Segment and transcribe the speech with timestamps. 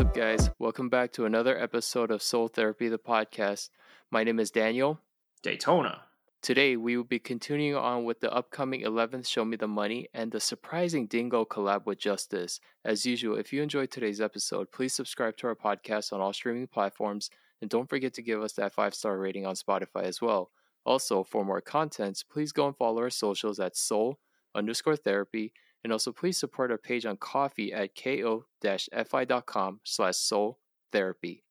[0.00, 0.50] What's up, guys?
[0.58, 3.68] Welcome back to another episode of Soul Therapy, the podcast.
[4.10, 4.98] My name is Daniel.
[5.42, 6.04] Daytona.
[6.40, 10.32] Today, we will be continuing on with the upcoming 11th Show Me the Money and
[10.32, 12.60] the surprising Dingo collab with Justhis.
[12.82, 16.66] As usual, if you enjoyed today's episode, please subscribe to our podcast on all streaming
[16.66, 17.28] platforms
[17.60, 20.50] and don't forget to give us that five star rating on Spotify as well.
[20.86, 24.18] Also, for more contents, please go and follow our socials at soul
[24.54, 30.58] underscore therapy and also please support our page on coffee at ko-fi.com slash soul
[30.92, 31.44] therapy.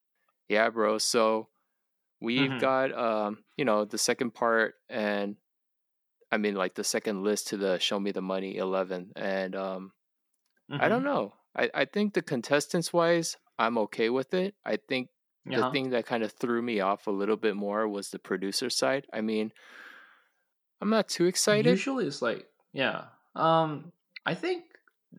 [0.48, 0.98] Yeah, bro.
[0.98, 1.50] So
[2.22, 2.60] we've Mhm.
[2.60, 5.38] got um, you know, the second part and
[6.32, 9.12] I mean like the second list to the Show Me the Money eleven.
[9.16, 9.94] And um
[10.70, 11.06] I don't Mhm.
[11.06, 11.34] know.
[11.56, 14.56] I, I think the contestants wise, I'm okay with it.
[14.66, 15.10] I think
[15.46, 18.70] the thing that kind of threw me off a little bit more was the producer
[18.70, 19.08] side.
[19.12, 19.52] I mean,
[20.82, 21.72] I'm not too excited.
[21.72, 23.06] Usually it's like, yeah.
[23.36, 23.92] Um,
[24.26, 24.66] I think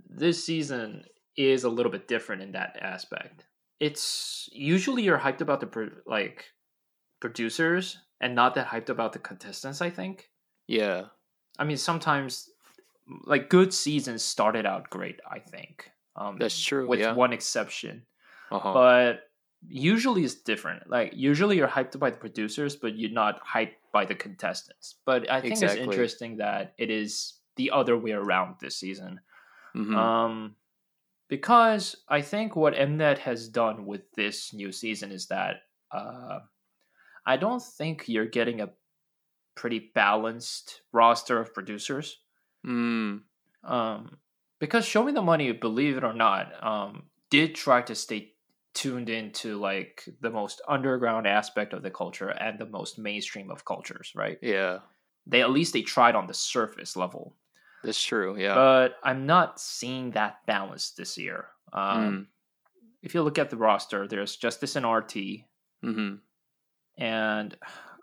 [0.08, 1.04] this season
[1.36, 3.46] is a little bit different in that aspect.
[3.80, 6.44] It's usually you're hyped about the pro- like
[7.20, 9.80] producers and not that hyped about the contestants.
[9.80, 10.28] I think.
[10.66, 11.06] yeah.
[11.58, 12.48] I mean, sometimes
[13.26, 15.20] like good seasons started out great.
[15.30, 15.90] I think.
[16.16, 17.12] Um, That's true, With yeah.
[17.14, 18.06] one exception,
[18.50, 18.72] Uh-huh.
[18.72, 19.28] but
[19.68, 20.88] usually it's different.
[20.88, 24.96] Like usually you're hyped by the producers, but you're not hyped by the contestants.
[25.04, 25.80] But I think Exactly.
[25.80, 29.20] it's interesting that it is the other way around this season.
[29.74, 29.94] Mhm.
[29.96, 30.56] Um,
[31.28, 36.40] because I think what Mnet has done with this new season is that uh,
[37.26, 38.70] I don't think you're getting a
[39.54, 42.20] pretty balanced roster of producers.
[42.66, 43.22] Mm,
[43.64, 44.18] Um,
[44.58, 48.34] because Show Me the Money, believe it or not, um, did try to stay
[48.72, 53.64] tuned into like the most underground aspect of the culture and the most mainstream of
[53.64, 54.38] cultures, right?
[54.42, 54.78] yeah.
[55.30, 57.36] They at least they tried on the surface level,
[57.84, 58.36] That's true.
[58.36, 58.54] Yeah.
[58.54, 61.46] but I'm not seeing that balance this year.
[61.72, 62.26] Um, Mm.
[63.02, 65.44] If you look at the roster, there's Justhis and RT,
[65.82, 66.16] hmm
[66.98, 67.56] and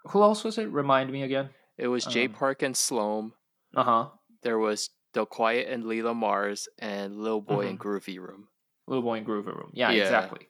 [0.09, 0.71] who else was it?
[0.71, 1.49] Remind me again.
[1.77, 3.33] It was Jay Um, Park and Slom.
[3.75, 4.09] Uh huh.
[4.41, 7.69] There was Del Quiet and Leela Mars and Lil Boi Mm-hmm.
[7.69, 8.47] and Groovy Room.
[8.87, 9.71] Little Boy in Groovy Room.
[9.73, 10.03] Yeah, Yeah.
[10.03, 10.47] exactly.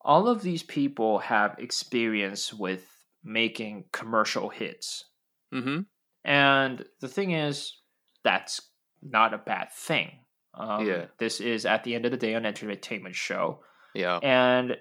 [0.00, 2.86] All of these people have experience with
[3.22, 5.04] making commercial hits.
[5.52, 5.80] Mm-hmm.
[6.24, 7.76] And the thing is,
[8.22, 8.60] that's
[9.02, 10.10] not a bad thing.
[10.54, 11.06] Um, Yeah.
[11.18, 13.60] This is, at the end of the day, an entertainment show.
[13.94, 14.18] Yeah.
[14.22, 14.76] And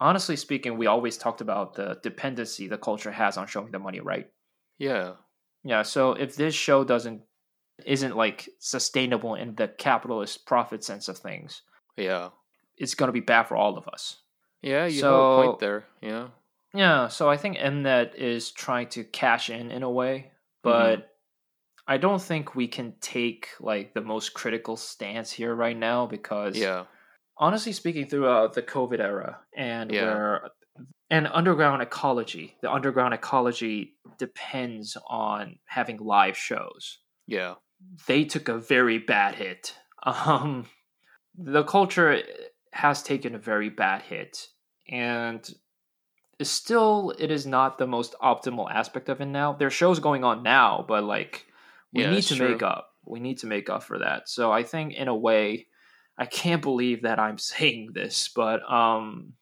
[0.00, 3.78] honestly speaking, we always talked about the dependency the culture has on Show Me the
[3.78, 4.30] Money, right?
[4.78, 5.12] Yeah.
[5.64, 5.82] Yeah.
[5.82, 7.22] So if this show doesn't,
[7.86, 11.62] isn't like sustainable in the capitalist profit sense of things,
[11.96, 12.30] Yeah.
[12.76, 14.18] it's going to be bad for all of us.
[14.60, 14.86] Yeah.
[14.86, 15.84] You have a point there.
[16.02, 16.28] Yeah.
[16.72, 20.29] Yeah, so I think Mnet is trying to cash in in a way,
[20.64, 20.94] Mm-hmm.
[21.00, 21.06] but
[21.86, 26.56] I don't think we can take like the most critical stance here right now because
[26.56, 26.84] Yeah.
[27.36, 30.04] honestly speaking throughout the COVID era and Yeah.
[30.04, 30.50] where
[31.10, 36.98] and underground ecology, the underground ecology depends on having live shows.
[37.26, 37.54] Yeah.
[38.06, 39.74] They took a very bad hit.
[40.06, 40.66] Um
[41.36, 42.22] the culture
[42.72, 44.48] has taken a very bad hit
[44.90, 45.48] and
[46.44, 49.52] still it is not the most optimal aspect of it now.
[49.54, 51.46] There are shows going on now, but like
[51.92, 52.48] we Yeah, need to true.
[52.50, 52.90] make up.
[53.06, 54.28] We need to make up for that.
[54.28, 55.66] So I think in a way,
[56.18, 59.34] I can't believe that I'm saying this, but um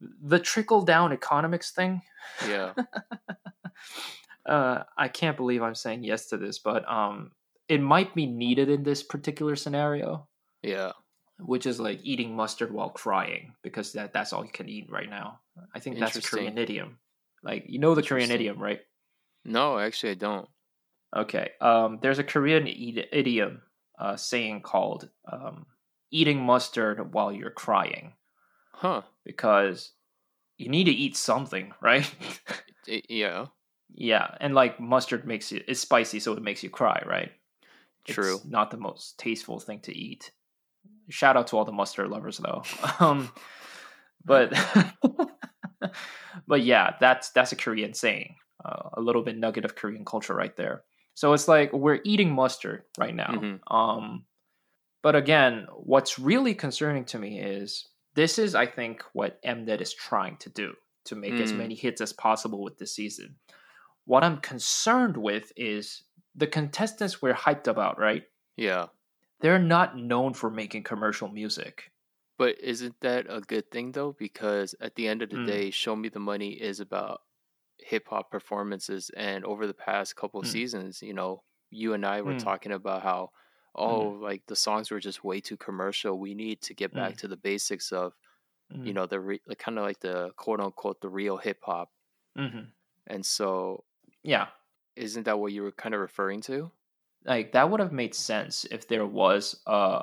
[0.00, 2.02] the trickle down economics thing,
[2.46, 2.74] Yeah.
[4.46, 7.32] uh I can't believe I'm saying yes to this, but um
[7.68, 10.28] it might be needed in this particular scenario,
[10.62, 10.92] Yeah.
[11.38, 15.10] Which is like eating mustard while crying because that that's all you can eat right
[15.10, 15.40] now.
[15.74, 16.98] I think that's a Korean idiom.
[17.42, 18.80] Like you know the Korean idiom, right?
[19.44, 20.48] No, actually, I don't.
[21.14, 21.50] Okay.
[21.60, 23.62] Um, there's a Korean id- idiom
[23.98, 25.66] uh, saying called um,
[26.10, 28.14] "eating mustard while you're crying"
[28.72, 29.02] Huh.
[29.24, 29.92] because
[30.56, 32.10] you need to eat something, right?
[32.88, 33.46] I- yeah.
[33.94, 37.32] yeah, and like mustard makes you it's spicy, so it makes you cry, right?
[38.04, 38.36] True.
[38.36, 40.30] It's not the most tasteful thing to eat.
[41.10, 42.62] Shout out to all the mustard lovers, though.
[43.00, 43.30] um,
[44.24, 44.52] but
[46.46, 48.36] but yeah, that's that's a Korean saying.
[48.64, 50.84] Uh, a little bit nugget of Korean culture right there.
[51.12, 53.26] So it's like we're eating mustard right now.
[53.28, 53.58] Mhm.
[53.70, 54.24] Um,
[55.02, 59.92] but again, what's really concerning to me is this is, I think, what Mnet is
[59.92, 60.72] trying to do
[61.04, 61.58] to make as Mm.
[61.58, 63.36] many hits as possible with this season.
[64.06, 66.04] What I'm concerned with is
[66.34, 68.22] the contestants we're hyped about, right?
[68.56, 68.86] Yeah.
[69.44, 71.92] They're not known for making commercial music.
[72.38, 74.12] But isn't that a good thing though?
[74.12, 75.38] Because at the end of the Mm.
[75.38, 77.22] day, Show Me the Money is about
[77.78, 79.10] hip hop performances.
[79.10, 80.44] And over the past couple Mm.
[80.44, 82.48] seasons, you know, you and I were Mm.
[82.48, 83.30] talking about how,
[83.74, 86.18] oh, like the songs were just way too commercial.
[86.18, 87.18] We need to get back Mm.
[87.18, 88.14] to the basics of
[88.70, 88.84] Mm.
[88.84, 91.92] you know the re- like, kind of like the quote unquote the real hip hop.
[92.36, 92.74] hmm
[93.06, 93.84] And so,
[94.24, 94.50] Yeah,
[94.96, 96.72] isn't that what you were kind of referring to?
[97.24, 100.02] Like that would have made sense if there was a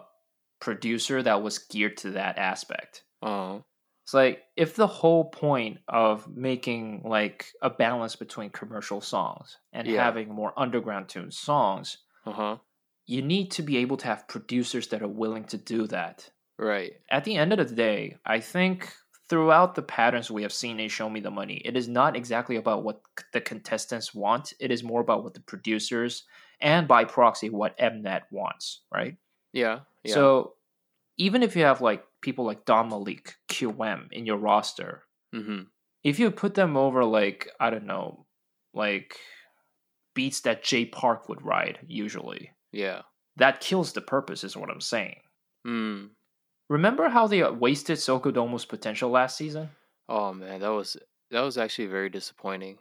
[0.59, 3.03] producer that was geared to that aspect.
[3.21, 3.63] Oh,
[4.03, 9.87] It's like if the whole point of making like a balance between commercial songs and
[9.87, 10.03] Yeah.
[10.03, 12.57] having more underground tuned songs, uh huh.
[13.05, 16.29] you need to be able to have producers that are willing to do that.
[16.57, 16.93] Right.
[17.09, 18.93] At the end of the day, I think
[19.29, 22.57] throughout the patterns we have seen in Show Me the Money, it is not exactly
[22.57, 23.01] about what
[23.33, 24.53] the contestants want.
[24.59, 26.23] It is more about what the producers
[26.61, 29.17] and by proxy what Mnet wants, right?
[29.53, 29.79] Yeah.
[30.03, 30.13] Yeah.
[30.13, 30.53] So
[31.17, 35.03] even if you have like people like Don Malik, QM in your roster,
[35.33, 35.63] mm-hmm.
[36.03, 38.25] if you put them over like I don't know,
[38.73, 39.15] like
[40.13, 43.01] beats that Jay Park would ride usually, Yeah.
[43.37, 45.21] that kills the purpose, is what I'm saying.
[45.65, 46.05] Hmm.
[46.69, 49.69] Remember how they wasted Sokodomo's potential last season?
[50.07, 50.97] Oh man, that was
[51.31, 52.77] that was actually very disappointing.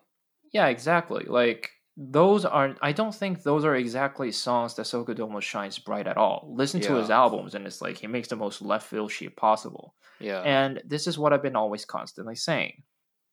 [0.53, 1.25] Yeah, exactly.
[1.27, 2.79] Like those aren't.
[2.81, 6.53] I don't think those are exactly songs that Sokodomo shines bright at all.
[6.55, 9.95] Listen to his albums, and it's like he makes the most left field shit possible.
[10.19, 10.41] Yeah.
[10.41, 12.83] And this is what I've been always constantly saying.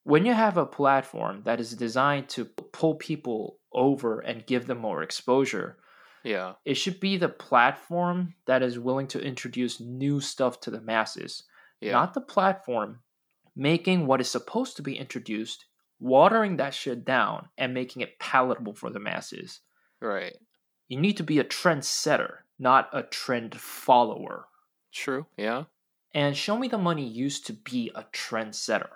[0.04, 4.77] When you have a platform that is designed to pull people over and give them
[4.77, 5.77] more exposure,
[6.24, 6.54] yeah.
[6.63, 11.44] it should be the platform that is willing to introduce new stuff to the masses,
[11.81, 11.92] Yeah.
[11.92, 13.00] not the platform
[13.56, 15.65] making what is supposed to be introduced,
[16.00, 19.62] watering that shit down, and making it palatable for the masses.
[20.02, 20.36] right.
[20.90, 24.48] You need to be a trendsetter, not a trend follower.
[24.94, 25.26] True.
[25.36, 25.66] Yeah.
[26.14, 28.90] And Show Me the Money used to be a trendsetter,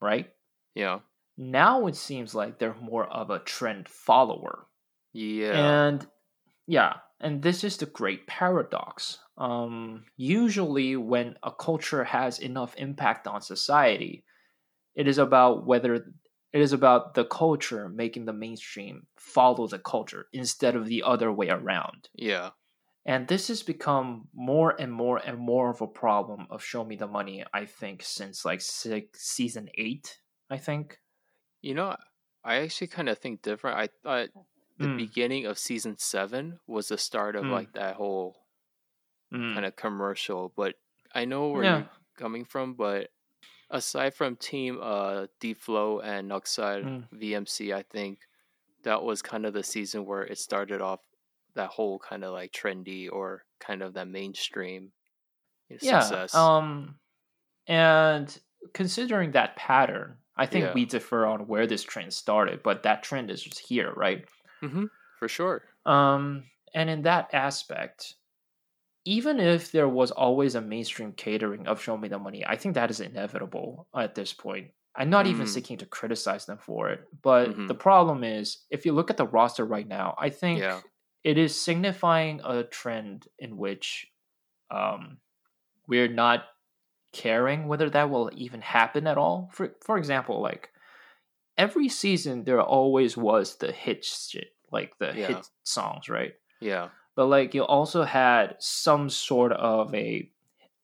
[0.00, 0.30] right?
[0.76, 1.00] Yeah.
[1.36, 4.66] Now it seems like they're more of a trend follower.
[5.12, 5.86] Yeah.
[5.86, 6.06] And
[6.66, 9.18] yeah, and this is the great paradox.
[9.36, 14.24] Um, usually, when a culture has enough impact on society,
[14.94, 16.14] it is about whether
[16.54, 21.30] it is about the culture making the mainstream follow the culture instead of the other
[21.32, 22.08] way around.
[22.14, 22.50] yeah.
[23.06, 26.96] And this has become more and more and more of a problem of Show Me
[26.96, 31.00] the Money, I think, since like six, season eight, I think.
[31.60, 31.96] You know,
[32.42, 33.76] I actually kind of think different.
[33.78, 34.28] I thought
[34.78, 37.52] the Mm, beginning of season seven was the start of Mm.
[37.52, 38.36] like that whole
[39.32, 39.54] mm.
[39.54, 40.52] kind of commercial.
[40.56, 40.76] But
[41.14, 41.76] I know where Yeah.
[41.78, 42.74] you're coming from.
[42.74, 43.10] But
[43.74, 47.08] aside from Team uh Deepflow and Nucksal Mm.
[47.12, 48.20] VMC, I think
[48.84, 51.00] that was kind of the season where it started off
[51.54, 54.92] that whole kind of like trendy or kind of that mainstream
[55.70, 56.34] you know, yeah success.
[56.34, 56.98] um
[57.68, 58.40] and
[58.74, 60.74] considering that pattern i think Yeah.
[60.74, 64.26] we differ on where this trend started but that trend is just here right
[64.62, 64.86] hmm
[65.18, 65.62] For sure.
[65.86, 66.44] um
[66.74, 68.16] and in that aspect
[69.06, 72.74] even if there was always a mainstream catering of show me the money i think
[72.74, 75.48] that is inevitable at this point i'm not even Mm.
[75.48, 77.68] seeking to criticize them for it but Mhm.
[77.68, 80.80] the problem is if you look at the roster right now i think Yeah.
[81.22, 84.10] it is signifying a trend in which
[84.70, 85.18] um,
[85.86, 86.44] we're not
[87.12, 89.48] caring whether that will even happen at all.
[89.52, 90.70] For for example, like
[91.56, 95.26] every season there always was the hit shit, like the Yeah.
[95.28, 96.34] hit songs, right?
[96.60, 96.88] Yeah.
[97.16, 100.30] But like you also had some sort of a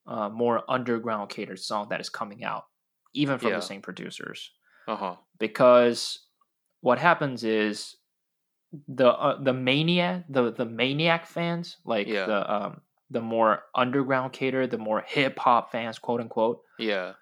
[0.06, 2.64] uh, more underground catered song that is coming out,
[3.14, 3.56] even from Yeah.
[3.56, 4.50] the same producers
[4.88, 5.16] Uh huh.
[5.38, 6.20] because
[6.80, 7.96] what happens is
[8.88, 12.26] the uh, the maniac the the maniac fans like Yeah.
[12.26, 17.14] the um the more underground cater the more hip hop fans quote unquote Yeah.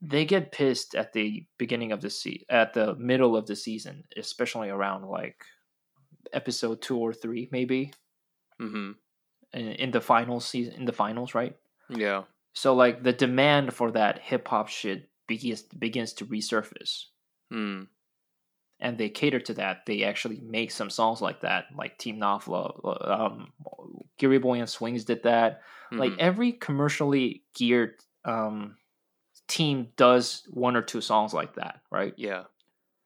[0.00, 4.02] they get pissed at the beginning of the se- at the middle of the season
[4.16, 5.44] especially around like
[6.32, 7.92] episode 2 or 3 maybe
[8.62, 8.90] Mm-hmm.
[9.58, 11.56] in, in the final season in the finals right
[11.88, 12.22] Yeah.
[12.54, 17.06] so like the demand for that hip hop shit begins begins to resurface
[17.52, 17.88] Mm.
[18.80, 19.84] and they cater to that.
[19.86, 22.66] They actually make some songs like that, like Team Nafla,
[23.08, 23.52] um,
[24.18, 25.60] Giriboy and Swings did that.
[25.92, 26.18] Like mhm.
[26.18, 28.76] every commercially geared um,
[29.48, 32.14] team does one or two songs like that, right?
[32.16, 32.44] yeah.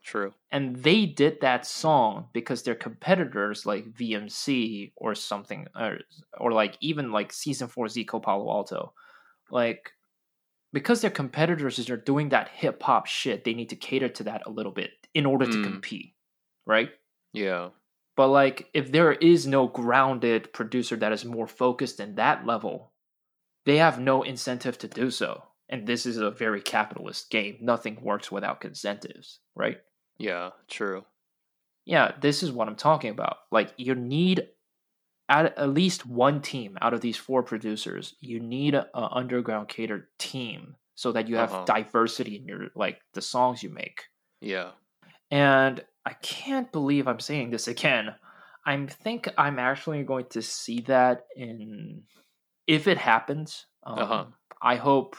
[0.06, 0.32] True.
[0.52, 5.98] And they did that song because their competitors, like VMC or something, or,
[6.38, 8.92] or like even like Season Four Zico Palo Alto,
[9.50, 9.90] like
[10.72, 14.42] because their competitors are doing that hip hop shit, they need to cater to that
[14.46, 15.64] a little bit in order to Mm.
[15.64, 16.14] compete,
[16.66, 16.90] right?
[17.32, 17.70] Yeah.
[18.16, 22.92] But like if there is no grounded producer that is more focused in that level,
[23.64, 25.42] they have no incentive to do so.
[25.68, 27.58] And this is a very capitalist game.
[27.60, 29.78] Nothing works without incentives, right?
[30.18, 30.50] Yeah.
[30.68, 31.04] True.
[31.84, 33.36] Yeah, this is what I'm talking about.
[33.52, 34.48] Like you need
[35.28, 38.14] at, at least one team out of these four producers.
[38.20, 41.64] You need a, a underground catered team so that you have Uh-huh.
[41.64, 44.04] diversity in your like the songs you make.
[44.40, 44.70] Yeah.
[45.30, 48.14] And I can't believe I'm saying this again.
[48.64, 52.02] I think I'm actually going to see that in
[52.66, 53.66] if it happens.
[53.84, 54.24] Um, Uh-huh.
[54.62, 55.16] I hope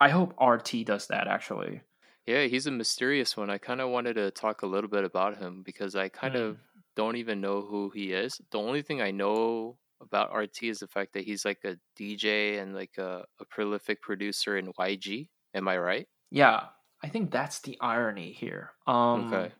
[0.00, 1.82] I hope RT does that actually.
[2.26, 3.50] Yeah, he's a mysterious one.
[3.50, 6.40] I kind of wanted to talk a little bit about him because I kind Mm.
[6.50, 6.58] of
[6.96, 8.40] don't even know who he is.
[8.50, 12.58] The only thing I know about RT is the fact that he's like a DJ
[12.60, 15.28] and like a, a prolific producer in YG.
[15.54, 16.08] Am I right?
[16.30, 16.64] Yeah,
[17.02, 18.72] I think that's the irony here.
[18.86, 19.52] Um, Okay.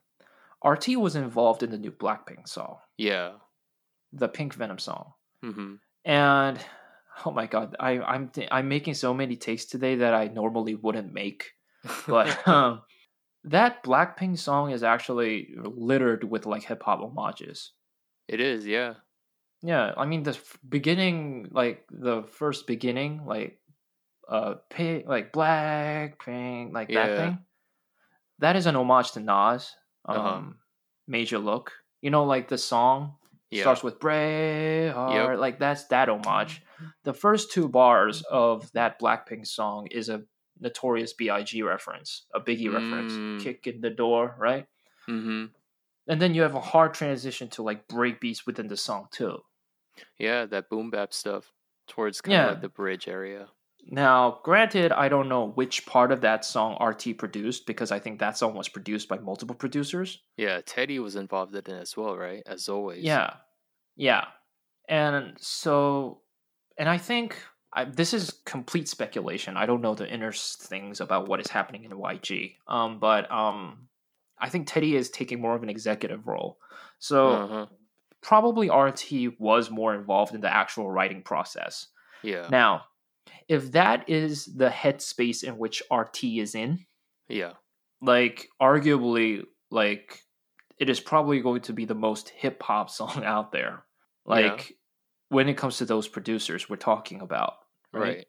[0.64, 3.34] RT was involved in the new Blackpink song, Yeah.
[4.12, 5.12] the Pink Venom song,
[5.44, 5.74] Mm-hmm.
[6.04, 6.58] and
[7.24, 10.74] oh my god, I, I'm th- I'm making so many takes today that I normally
[10.74, 11.52] wouldn't make,
[12.06, 12.82] but um,
[13.44, 17.72] that Blackpink song is actually littered with like hip hop homages.
[18.28, 18.66] it is.
[18.66, 18.94] Yeah.
[19.62, 23.58] Yeah, I mean the f- beginning, like the first beginning, like
[24.28, 27.38] uh, pink, like black pink, like that thing.
[28.38, 29.74] That is an homage to Nas,
[30.04, 30.42] um, Uh-huh.
[31.08, 31.72] Made You Look.
[32.02, 33.16] You know, like the song
[33.50, 33.62] Yeah.
[33.62, 36.62] starts with Braveheart, like that's that homage.
[37.04, 40.22] The first two bars of that Blackpink song is a
[40.60, 41.62] Notorious B.I.G.
[41.62, 42.74] reference, a Biggie Mm.
[42.74, 44.66] reference, "Kick in the Door," right?
[45.08, 45.46] Mm-hmm.
[46.08, 49.38] And then you have a hard transition to like break beats within the song too.
[50.18, 51.52] Yeah, that boom bap stuff
[51.88, 52.50] towards kind of Yeah.
[52.52, 53.48] like the bridge area.
[53.88, 58.18] Now, granted, I don't know which part of that song RT produced because I think
[58.18, 60.20] that song was produced by multiple producers.
[60.36, 62.42] Yeah, Teddy was involved in it as well, right?
[62.46, 63.04] As always.
[63.04, 63.34] Yeah.
[63.94, 64.24] Yeah.
[64.88, 66.22] And so,
[66.76, 67.36] and I think
[67.72, 69.56] I, this is complete speculation.
[69.56, 72.56] I don't know the inner things about what is happening in YG.
[72.66, 73.88] Um, but um,
[74.38, 76.58] I think Teddy is taking more of an executive role.
[76.98, 77.66] So Uh-huh.
[78.22, 81.88] probably RT was more involved in the actual writing process.
[82.22, 82.48] Yeah.
[82.50, 82.84] Now,
[83.48, 86.86] if that is the headspace in which RT is in,
[87.28, 87.52] Yeah.
[88.00, 90.22] like arguably like
[90.78, 93.84] it is probably going to be the most hip hop song out there
[94.24, 94.75] like
[95.28, 97.54] when it comes to those producers we're talking about
[97.92, 98.00] right?
[98.02, 98.26] Right.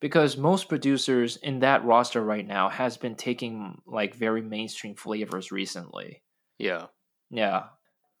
[0.00, 5.52] because most producers in that roster right now has been taking like very mainstream flavors
[5.52, 6.22] recently
[6.58, 6.86] Yeah.
[7.30, 7.64] yeah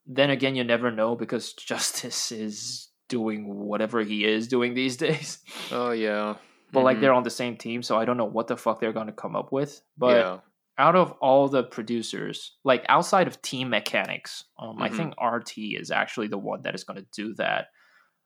[0.06, 5.38] then again you never know because Justhis is doing whatever he is doing these days
[5.72, 6.36] Oh yeah.
[6.72, 7.00] but like Mhm.
[7.00, 9.12] they're on the same team so i don't know what the fuck they're going to
[9.12, 10.38] come up with but yeah.
[10.78, 14.96] out of all the producers, like outside of Team Mechanics, um, I Mhm.
[14.96, 17.66] think RT is actually the one that is going to do that.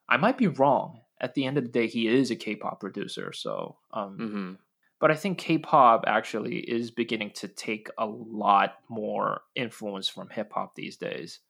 [0.08, 1.00] I might be wrong.
[1.20, 3.76] At the end of the day, he is a K-pop producer, so.
[3.92, 4.52] Um, Mm-hmm.
[5.00, 10.52] But I think K-pop actually is beginning to take a lot more influence from hip
[10.54, 11.40] hop these days.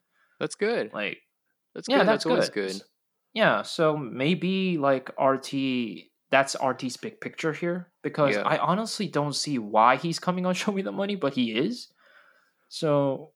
[0.40, 0.92] That's good.
[0.92, 1.18] Like,
[1.74, 2.08] That's yeah, good.
[2.08, 2.72] that's, That's, good.
[2.72, 2.82] good.
[3.32, 5.52] Yeah, so maybe like RT.
[6.30, 8.42] That's RT's big picture here because Yeah.
[8.42, 11.88] I honestly don't see why he's coming on Show Me the Money, but he is.
[12.68, 13.33] So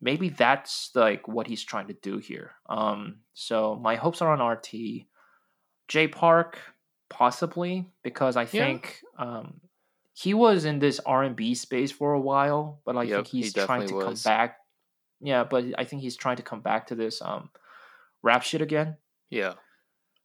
[0.00, 2.52] maybe that's like what he's trying to do here.
[2.68, 5.06] Um, so my hopes are on RT.
[5.88, 6.58] Jay Park,
[7.08, 8.66] possibly because I Yeah.
[8.68, 9.60] think um,
[10.14, 13.28] he was in this R and B space for a while, but I Yep, think
[13.28, 14.58] he he's trying to definitely come back.
[15.20, 17.50] Yeah, but I think he's trying to come back to this um,
[18.22, 18.96] rap shit again.
[19.30, 19.54] Yeah.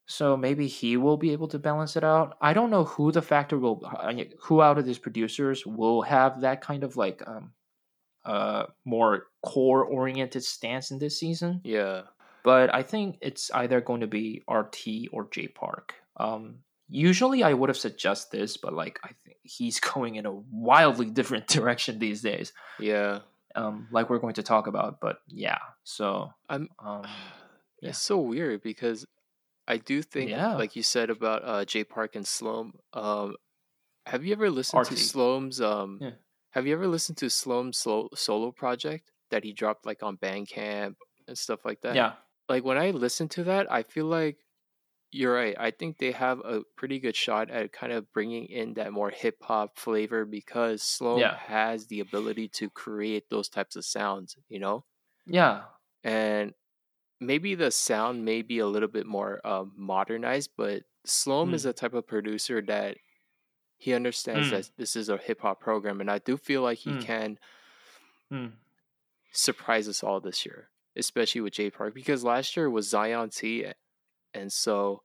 [0.07, 2.35] So maybe he will be able to balance it out.
[2.41, 3.79] I don't know who the factor will,
[4.41, 7.53] who out of these producers will have that kind of like um,
[8.25, 11.61] uh, more core oriented stance in this season.
[11.63, 12.03] Yeah.
[12.43, 15.93] But I think it's either going to be RT or Jay Park.
[16.17, 16.59] Um,
[16.89, 21.09] usually I would have suggested this, but like I think he's going in a wildly
[21.09, 22.51] different direction these days.
[22.79, 23.19] Yeah.
[23.55, 24.99] Um, like we're going to talk about.
[25.01, 27.03] But yeah, so I'm um,
[27.81, 27.89] yeah.
[27.89, 29.05] It's so weird because
[29.67, 30.55] I do think, Yeah.
[30.55, 32.71] like you said about uh, Jay Park and Slom.
[32.93, 33.35] Um,
[34.05, 34.99] have you ever listened to RT.
[34.99, 35.61] Slom's?
[35.61, 36.09] Um, Yeah.
[36.51, 40.95] Have you ever listened to Slom's solo, solo project that he dropped like on Bandcamp
[41.27, 42.03] and stuff like that?
[42.03, 42.15] yeah,
[42.49, 44.45] Like when I listen to that, I feel like
[45.11, 45.55] you're right.
[45.59, 49.11] I think they have a pretty good shot at kind of bringing in that more
[49.11, 51.37] hip hop flavor because Slom Yeah.
[51.37, 54.37] has the ability to create those types of sounds.
[54.49, 54.85] You know
[55.25, 55.65] yeah,
[56.03, 56.53] and
[57.21, 61.67] maybe the sound may be a little bit more um, modernized, but Slom is Mm.
[61.67, 62.97] a type of producer that
[63.81, 64.51] he understands Mm.
[64.51, 67.01] that this is a hip hop program, and I do feel like he Mm.
[67.03, 67.39] can
[68.31, 68.51] Mm.
[69.31, 73.65] surprise us all this year, especially with Jay Park, because last year was Zion T,
[74.35, 75.03] and so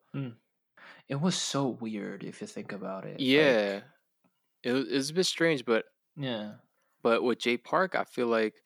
[1.08, 3.12] it was so weird if you think about it.
[3.12, 3.80] like- yeah,
[4.62, 6.56] it, was, it was a bit strange, but yeah.
[7.02, 8.62] but with Jay Park, I feel like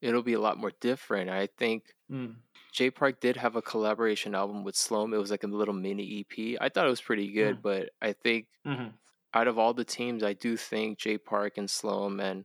[0.00, 1.28] it'll be a lot more different.
[1.28, 2.36] I think Mm.
[2.72, 5.12] Jay Park did have a collaboration album with Slom.
[5.14, 6.56] It was like a little mini EP.
[6.60, 7.62] I thought it was pretty good, Mm.
[7.62, 8.88] but I think hmm
[9.34, 12.44] out of all the teams, I do think Jay Park and Slom and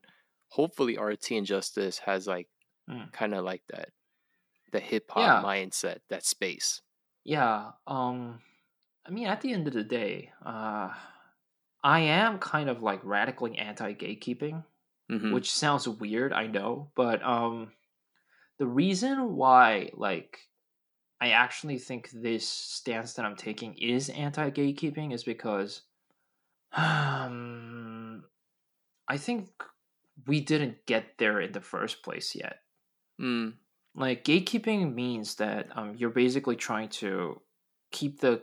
[0.50, 2.50] hopefully RT and Justhis has like
[2.88, 3.12] Mm.
[3.13, 3.92] kind of like that
[4.72, 5.39] the hip hop Yeah.
[5.39, 6.82] mindset, that space.
[7.24, 7.74] Yeah.
[7.88, 8.42] Um
[9.06, 10.96] I mean at the end of the day, uh
[11.84, 14.65] I am kind of like radically anti gatekeeping,
[15.10, 17.74] hmm which sounds weird, I know, but um
[18.60, 20.50] the reason why like
[21.22, 25.84] I actually think this stance that I'm taking is anti gatekeeping is because
[26.75, 28.24] um
[29.08, 29.50] I think
[30.27, 32.58] we didn't get there in the first place yet.
[33.22, 33.53] mm,
[33.96, 37.41] like gatekeeping means that um, you're basically trying to
[37.91, 38.41] keep the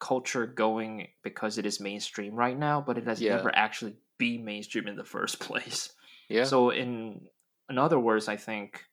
[0.00, 3.36] culture going because it is mainstream right now but it has Yeah.
[3.36, 5.90] never actually be mainstream in the first place
[6.28, 6.44] yeah.
[6.44, 7.26] so in
[7.70, 8.84] in other words i think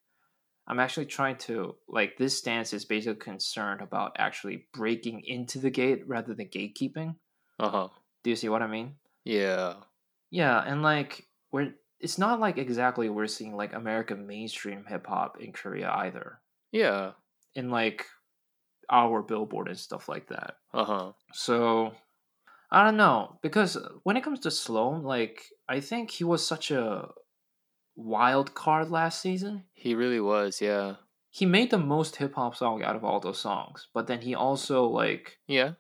[0.68, 5.70] i'm actually trying to like this stance is basically concerned about actually breaking into the
[5.70, 7.16] gate rather than gatekeeping
[7.60, 7.88] uh huh.
[8.24, 9.76] Do you see what i mean Yeah.
[10.30, 15.40] yeah, and like we're it's not like exactly we're seeing like American mainstream hip hop
[15.40, 16.40] in Korea either.
[16.72, 17.12] Yeah.
[17.54, 18.06] In like
[18.90, 20.56] our billboard and stuff like that.
[20.74, 21.12] Uh huh.
[21.34, 21.94] So
[22.72, 26.72] I don't know because when it comes to Slom, like I think he was such
[26.72, 27.10] a
[27.96, 29.66] wild card last season.
[29.74, 30.62] He really was.
[30.62, 30.96] Yeah.
[31.30, 34.34] He made the most hip hop song out of all those songs, but then he
[34.36, 35.74] also like Yeah.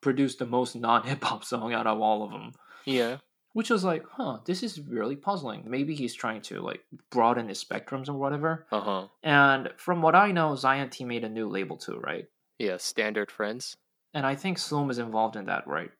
[0.00, 2.52] Produced the most non hip hop song out of all of them.
[2.84, 3.18] Yeah.
[3.54, 5.62] which was like, huh, this is really puzzling.
[5.66, 8.66] Maybe he's trying to like broaden his spectrums or whatever.
[8.72, 9.06] Uh huh.
[9.22, 12.26] And from what I know, Zion T made a new label too, right?
[12.58, 12.76] Yeah.
[12.78, 13.76] Standard friends.
[14.12, 15.90] And I think Slom is involved in that, right?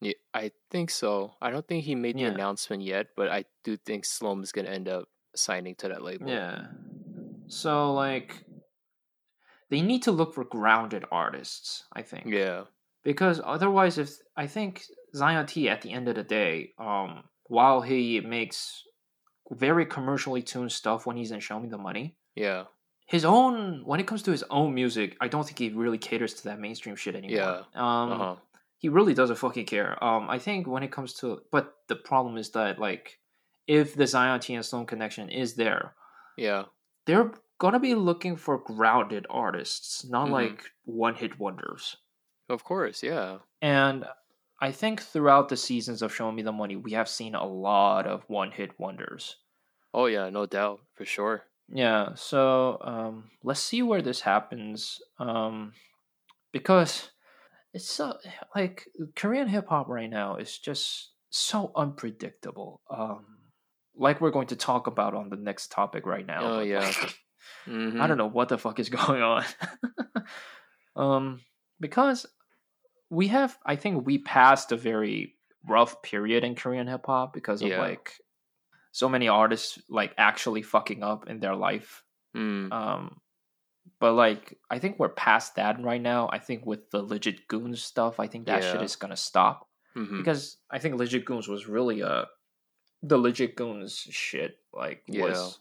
[0.00, 1.32] Yeah, I think so.
[1.40, 2.28] I don't think he made the Yeah.
[2.34, 6.28] announcement yet, but I do think Slom is gonna end up signing to that label.
[6.28, 6.66] Yeah.
[7.48, 8.44] So like,
[9.70, 11.84] they need to look for grounded artists.
[11.92, 12.26] I think.
[12.26, 12.64] Yeah.
[13.10, 14.82] Because otherwise, if I think
[15.14, 17.10] Zion T at the end of the day, um,
[17.56, 18.82] while he makes
[19.52, 22.64] very commercially tuned stuff when he's in Show Me the Money, Yeah.
[23.14, 23.54] his own
[23.88, 26.58] when it comes to his own music, I don't think he really caters to that
[26.58, 27.64] mainstream shit anymore.
[27.86, 28.36] Um Uh huh.
[28.82, 29.92] he really doesn't fucking care.
[30.08, 33.06] Um I think when it comes to but the problem is that like
[33.78, 35.94] if the Zion T and Stone connection is there,
[36.36, 36.62] Yeah.
[37.06, 37.30] they're
[37.62, 40.32] gonna be looking for grounded artists, not Mhm.
[40.40, 41.84] like one hit wonders.
[42.48, 43.02] Of course.
[43.02, 43.38] Yeah.
[43.60, 44.04] And
[44.60, 48.06] I think throughout the seasons of Show Me the Money, we have seen a lot
[48.06, 49.36] of one hit wonders.
[49.92, 50.30] Oh yeah.
[50.30, 50.80] No doubt.
[50.94, 51.42] For sure.
[51.68, 55.00] Yeah, so um, let's see where this happens.
[55.18, 55.72] Um,
[56.52, 57.10] because
[57.74, 58.16] it's so
[58.54, 62.82] like Korean hip hop right now is just so unpredictable.
[62.88, 63.26] Um,
[63.96, 66.58] like we're going to talk about on the next topic right now.
[66.58, 66.80] Oh, yeah.
[66.80, 67.18] like,
[67.66, 68.00] Mhm.
[68.00, 69.44] I don't know what the fuck is going on.
[70.96, 71.40] um,
[71.80, 72.26] because
[73.10, 75.34] we have, I think we passed a very
[75.68, 77.80] rough period in Korean hip hop because of Yeah.
[77.80, 78.12] like
[78.92, 82.02] so many artists like actually fucking up in their life.
[82.36, 82.72] Mm.
[82.72, 83.20] Um,
[84.00, 86.28] but like I think we're past that right now.
[86.32, 90.18] I think with the legit goons stuff, I think that shit is gonna stop Mhm.
[90.18, 92.26] because I think legit goons was really a
[93.02, 95.22] the legit goons shit like Yeah.
[95.24, 95.60] was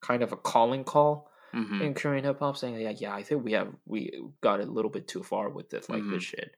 [0.00, 1.80] kind of a calling call Mhm.
[1.82, 4.90] in Korean hip hop saying yeah yeah I think we have we got a little
[4.90, 6.10] bit too far with this like Mhm.
[6.12, 6.54] this shit.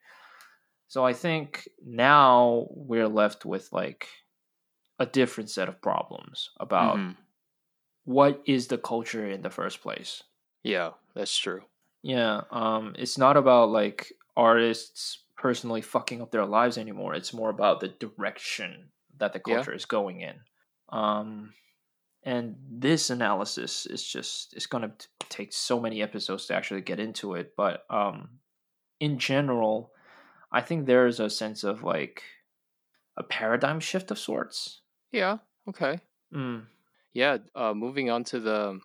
[0.89, 4.09] So I think now we're left with like
[4.99, 7.17] a different set of problems about Mhm.
[8.05, 10.23] what is the culture in the first place.
[10.63, 10.93] Yeah.
[11.15, 11.65] That's true.
[12.03, 17.15] Yeah, um, it's not about like artists personally fucking up their lives anymore.
[17.15, 19.57] It's more about the direction that the Yeah.
[19.57, 20.41] culture is going in.
[20.91, 21.55] Um,
[22.23, 24.95] and this analysis is just it's gonna
[25.29, 27.55] take so many episodes to actually get into it.
[27.57, 28.41] But um,
[29.01, 29.93] in general,
[30.51, 32.23] I think there is a sense of like
[33.17, 34.81] a paradigm shift of sorts.
[35.13, 35.39] Yeah.
[35.69, 36.01] Okay.
[36.35, 36.67] Mm.
[37.13, 37.39] Yeah.
[37.55, 38.81] Uh, moving on to the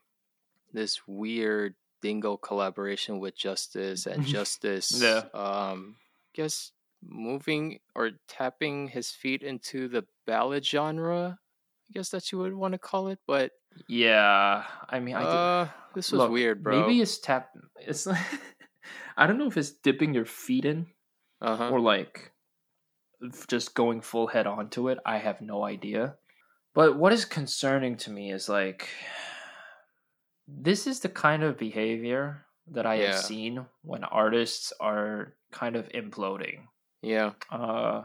[0.74, 5.02] this weird Dingo collaboration with Justhis and Justhis.
[5.02, 5.24] Yeah.
[5.34, 5.96] Um,
[6.34, 6.72] guess
[7.02, 11.38] moving or tapping his feet into the ballad genre.
[11.90, 13.52] I guess that you would want to call it, but
[13.88, 16.82] Yeah, I mean, I did, uh, this was Look, weird, bro.
[16.82, 17.50] Maybe it's tap.
[17.80, 18.08] It's
[19.18, 20.88] I don't know if it's dipping your feet in
[21.44, 21.70] uh huh.
[21.70, 22.32] or like
[23.48, 24.98] just going full head onto it.
[25.06, 26.16] I have no idea.
[26.74, 28.90] But what is concerning to me is like
[30.48, 33.08] this is the kind of behavior that I Yeah.
[33.14, 36.68] have seen when artists are kind of imploding.
[37.02, 37.32] Yeah.
[37.52, 38.04] Uh,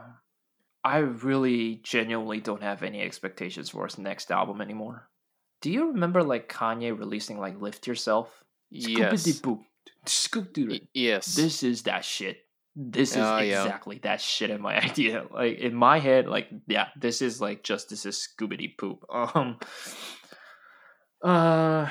[0.83, 5.09] I really genuinely don't have any expectations for his next album anymore.
[5.61, 8.43] Do you remember like Kanye releasing like "Lift Yourself"?
[8.69, 9.23] Yes.
[9.23, 9.63] Scoop-a-dee-boop.
[10.05, 10.67] Scoop-doo.
[10.69, 11.35] Y- yes.
[11.35, 12.45] This is that shit.
[12.81, 13.63] This is Oh, yeah.
[13.65, 15.25] exactly that shit in my idea.
[15.29, 19.03] Like in my head, like yeah, this is like Justhis's Scooby poop.
[19.11, 19.59] Um,
[21.21, 21.89] uh,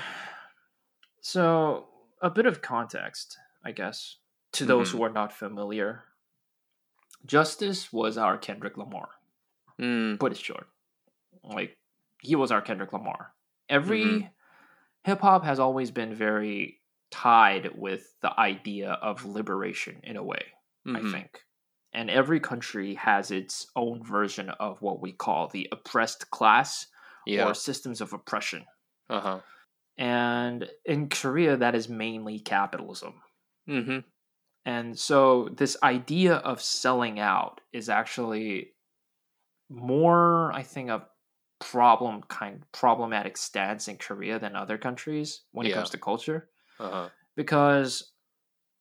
[1.21, 1.87] so
[2.23, 4.17] a bit of context, I guess,
[4.53, 4.97] to those Mm-hmm.
[4.99, 6.05] who are not familiar.
[7.27, 9.09] Justhis was our Kendrick Lamar.
[9.79, 10.69] Mm, Put it short,
[11.45, 11.77] like
[12.23, 13.33] he was our Kendrick Lamar.
[13.69, 14.31] Every Mhm.
[15.05, 20.55] hip hop has always been very tied with the idea of liberation in a way.
[20.97, 21.13] I mhm.
[21.13, 21.45] think.
[21.93, 26.87] And every country has its own version of what we call the oppressed class
[27.27, 27.49] Yeah.
[27.49, 28.67] or systems of oppression.
[29.09, 29.41] Uh huh.
[29.97, 33.15] And in Korea, that is mainly capitalism.
[33.69, 33.99] Mm-hmm.
[34.65, 38.75] And so this idea of selling out is actually
[39.71, 41.07] more, I think, a
[41.61, 46.49] problem kind problematic stance in Korea than other countries when it comes to culture.
[46.79, 47.09] Uh huh.
[47.35, 48.13] because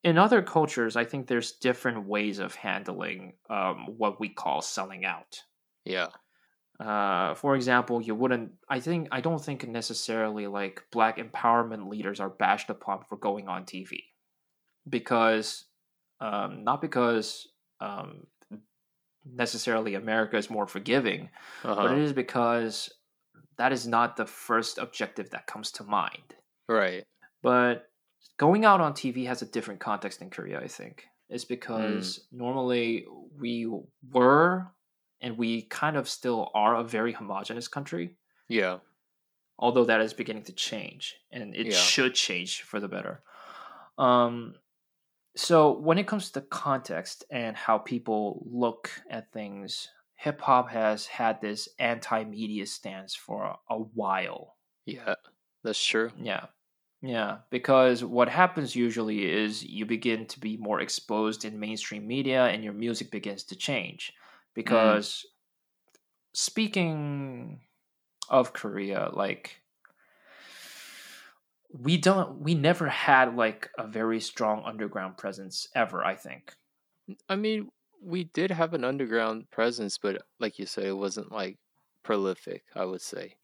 [0.04, 5.04] in other cultures i think there's different ways of handling um, what we call selling
[5.04, 5.42] out
[5.84, 6.08] Yeah.
[6.80, 12.20] uh, for example you wouldn't i think i don't think necessarily like black empowerment leaders
[12.20, 14.04] are bashed upon for going on tv
[14.88, 15.66] because
[16.20, 17.48] um, not because
[17.80, 18.26] um,
[19.24, 21.28] necessarily america is more forgiving
[21.64, 22.90] Uh but it is because
[23.56, 26.34] that is not the first objective that comes to mind
[26.68, 27.04] Right.
[27.42, 27.87] but
[28.36, 31.04] going out on TV has a different context in Korea, I think.
[31.28, 33.06] It's because normally
[33.38, 33.70] we
[34.10, 34.68] were
[35.20, 38.16] and we kind of still are a very homogenous country,
[38.48, 38.78] Yeah.
[39.58, 41.72] although that is beginning to change and it Yeah.
[41.72, 43.22] should change for the better.
[43.98, 44.54] Um
[45.36, 51.06] so when it comes to context and how people look at things, hip hop has
[51.06, 54.56] had this anti-media stance for a, a while.
[54.86, 55.14] Yeah.
[55.62, 56.10] That's true.
[56.20, 56.46] Yeah.
[57.00, 62.46] Yeah, because what happens usually is you begin to be more exposed in mainstream media
[62.46, 64.12] and your music begins to change.
[64.12, 64.54] Mm.
[64.54, 65.24] Because
[66.32, 67.60] speaking
[68.28, 69.60] of Korea, like
[71.72, 76.52] we don't we never had like a very strong underground presence ever, I think.
[77.28, 77.68] I mean,
[78.02, 81.58] we did have an underground presence, but like you said, it wasn't like
[82.02, 82.64] prolific.
[82.74, 83.36] I would say.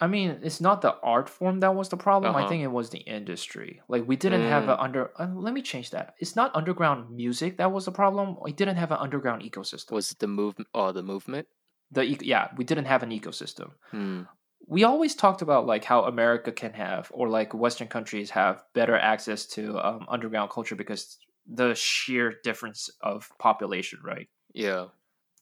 [0.00, 2.34] I mean, it's not the art form that was the problem.
[2.34, 2.48] I Uh-huh.
[2.48, 3.82] think it was the industry.
[3.88, 4.72] Like we didn't have Mm.
[4.74, 5.10] an under.
[5.20, 6.14] Uh, let me change that.
[6.18, 8.36] It's not underground music that was the problem.
[8.42, 9.92] We didn't have an underground ecosystem.
[9.92, 10.68] Was it the movement?
[10.74, 11.46] Oh, the movement.
[11.92, 13.72] The yeah, we didn't have an ecosystem.
[13.90, 14.22] Hmm.
[14.66, 18.96] We always talked about like how America can have, or like Western countries have, better
[18.96, 24.28] access to um, underground culture because the sheer difference of population, right?
[24.52, 24.86] Yeah.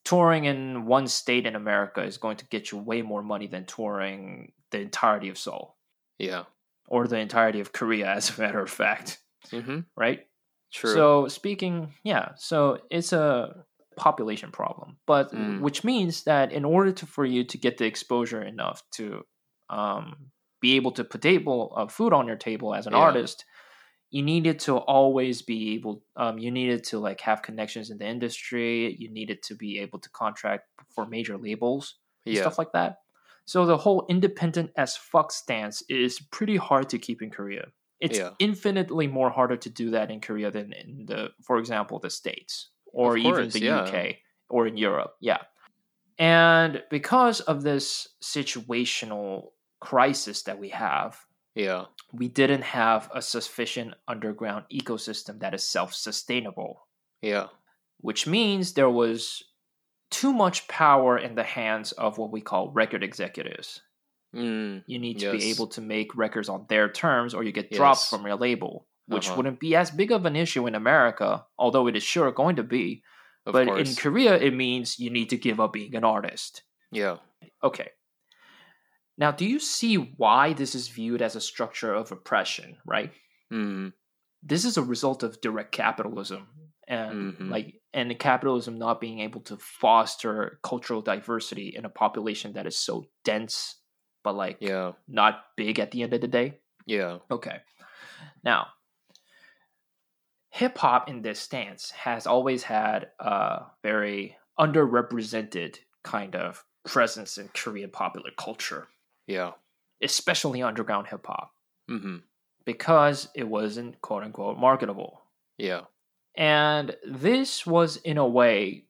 [0.09, 3.67] Touring in one state in America is going to get you way more money than
[3.67, 5.77] touring the entirety of Seoul
[6.19, 6.45] Yeah.
[6.89, 9.19] or the entirety of Korea, as a matter of fact,
[9.53, 9.81] Mm-hmm.
[9.97, 10.21] right?
[10.73, 10.93] True.
[10.93, 13.65] So, speaking, yeah, so it's a
[13.97, 15.61] population problem, but Mm.
[15.61, 19.25] which means that in order to for you to get the exposure enough to
[19.69, 23.01] um, be able to put table uh, food on your table as an Yeah.
[23.01, 23.45] artist,
[24.11, 28.07] you needed to always be able um, you needed to like have connections in the
[28.07, 32.41] industry you needed to be able to contract for major labels and yeah.
[32.43, 32.99] stuff like that
[33.45, 37.67] so the whole independent as fuck stance is pretty hard to keep in korea
[38.01, 38.31] it's Yeah.
[38.39, 42.71] infinitely more harder to do that in korea than in the for example the states
[42.93, 43.81] or Of even the yeah.
[43.81, 44.17] uk
[44.49, 45.39] or in europe yeah
[46.19, 51.17] and because of this situational crisis that we have
[51.59, 51.85] Yeah.
[52.13, 56.87] we didn't have a sufficient underground ecosystem that is self-sustainable
[57.23, 57.49] Yeah.
[58.01, 59.43] which means there was
[60.11, 63.83] too much power in the hands of what we call record executives
[64.35, 64.85] Mm.
[64.87, 68.01] you need to be able to make records on their terms or you get dropped
[68.03, 68.11] Yes.
[68.11, 69.37] from your label which Uh-huh.
[69.39, 72.63] wouldn't be as big of an issue in america although it is sure going to
[72.63, 73.03] be
[73.47, 77.17] Of but in korea it means you need to give up being an artist yeah.
[77.63, 77.89] okay
[79.19, 83.13] now do you see why this is viewed as a structure of oppression right
[83.53, 83.93] Mm.
[84.43, 86.47] this is a result of direct capitalism
[86.87, 87.51] and Mhm.
[87.51, 92.67] like and the capitalism not being able to foster cultural diversity in a population that
[92.67, 93.81] is so dense
[94.23, 94.93] but like Yeah.
[95.07, 97.19] not big at the end of the day Yeah.
[97.31, 97.61] okay
[98.45, 98.69] now
[100.51, 107.49] hip hop in this stance has always had a very underrepresented kind of presence in
[107.55, 108.89] korean popular culture
[109.29, 109.53] Yeah.
[110.03, 111.53] especially underground hip hop
[111.91, 112.17] Mm-hmm.
[112.65, 115.23] because it wasn't quote unquote marketable
[115.59, 115.83] Yeah.
[116.37, 118.85] And this was, in a way,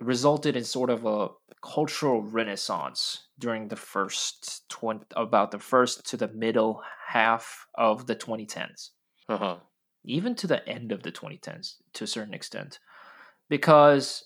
[0.00, 1.28] resulted in sort of a
[1.62, 8.16] cultural renaissance during the first 20, about the first to the middle half of the
[8.16, 8.90] 2010s,
[9.28, 9.56] Uh huh.
[10.04, 12.80] even to the end of the 2010s to a certain extent.
[13.48, 14.24] because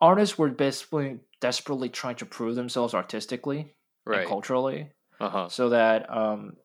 [0.00, 4.26] artists were basically desperately trying to prove themselves artistically Right.
[4.26, 5.48] culturally Uh huh.
[5.48, 6.56] so that um,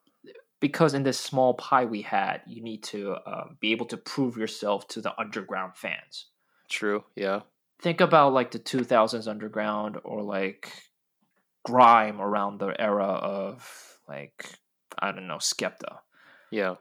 [0.59, 4.37] because in this small pie we had you need to uh, be able to prove
[4.37, 6.27] yourself to the underground fans
[6.69, 7.03] True.
[7.15, 7.41] Yeah.
[7.81, 10.71] think about like the 2000s underground or like
[11.63, 14.45] grime around the era of like
[14.99, 15.99] i don't know skepta
[16.51, 16.75] Yeah.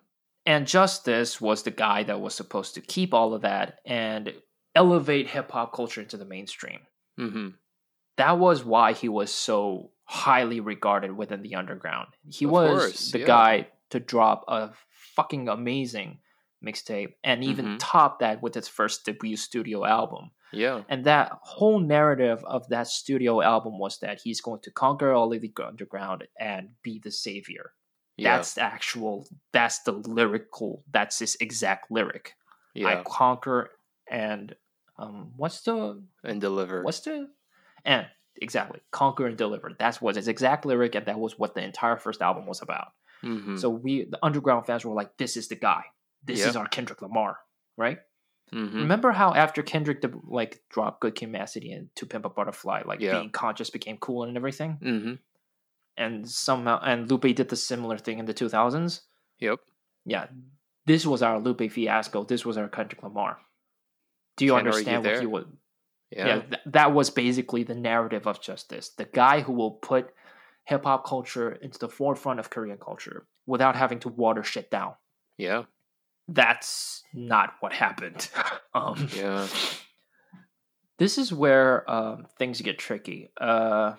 [0.47, 4.33] and Justhis was the guy that was supposed to keep all of that and
[4.75, 6.81] elevate hip-hop culture into the mainstream
[7.19, 7.49] Mm-hmm.
[8.17, 12.09] That was why he was so highly regarded within the underground.
[12.29, 13.27] He Of was course, the yeah.
[13.27, 14.73] guy to drop a
[15.15, 16.19] fucking amazing
[16.65, 17.77] mixtape and even Mhm.
[17.81, 20.31] top that with his first debut studio album.
[20.53, 20.85] Yeah.
[20.89, 25.33] And that whole narrative of that studio album was that he's going to conquer all
[25.33, 27.73] of the underground and be the savior.
[28.17, 28.37] Yeah.
[28.37, 32.35] That's the actual that's the lyrical that's his exact lyric.
[32.75, 32.89] Yeah.
[32.89, 33.71] I conquer
[34.09, 34.55] and
[34.99, 36.83] um what's the and deliver.
[36.83, 37.31] What's the
[37.87, 39.73] and exactly conquer and deliver?
[39.79, 42.89] That was his exact lyric, and that was what the entire first album was about.
[43.25, 43.57] Mm-hmm.
[43.57, 45.85] So we, the underground fans, were like, "This is the guy.
[46.23, 46.49] This Yeah.
[46.49, 47.39] is our Kendrick Lamar."
[47.79, 47.99] Right?
[48.53, 48.77] mm-hmm.
[48.77, 52.83] Remember how after Kendrick the, like dropped Good Kid, City and To Pimp a Butterfly,
[52.87, 53.19] like Yeah.
[53.19, 55.15] being conscious became cool and everything, Mm-hmm.
[55.97, 59.03] and somehow and Lupe did the similar thing in the two thousands.
[59.41, 59.59] Yep.
[60.05, 60.27] Yeah,
[60.87, 62.23] this was our Lupe fiasco.
[62.25, 63.39] This was our Kendrick Lamar.
[64.37, 65.21] Do you argue understand what there.
[65.21, 65.45] he was?
[66.11, 66.27] Yeah.
[66.27, 70.11] yeah, th- that was basically the narrative of Justhis the guy who will put
[70.65, 74.95] hip hop culture into the forefront of korean culture without having to water shit down
[75.39, 75.65] Yeah.
[76.29, 78.29] that's not what happened
[78.75, 79.47] um, Yeah.
[80.99, 83.95] this is where um, things get tricky uh,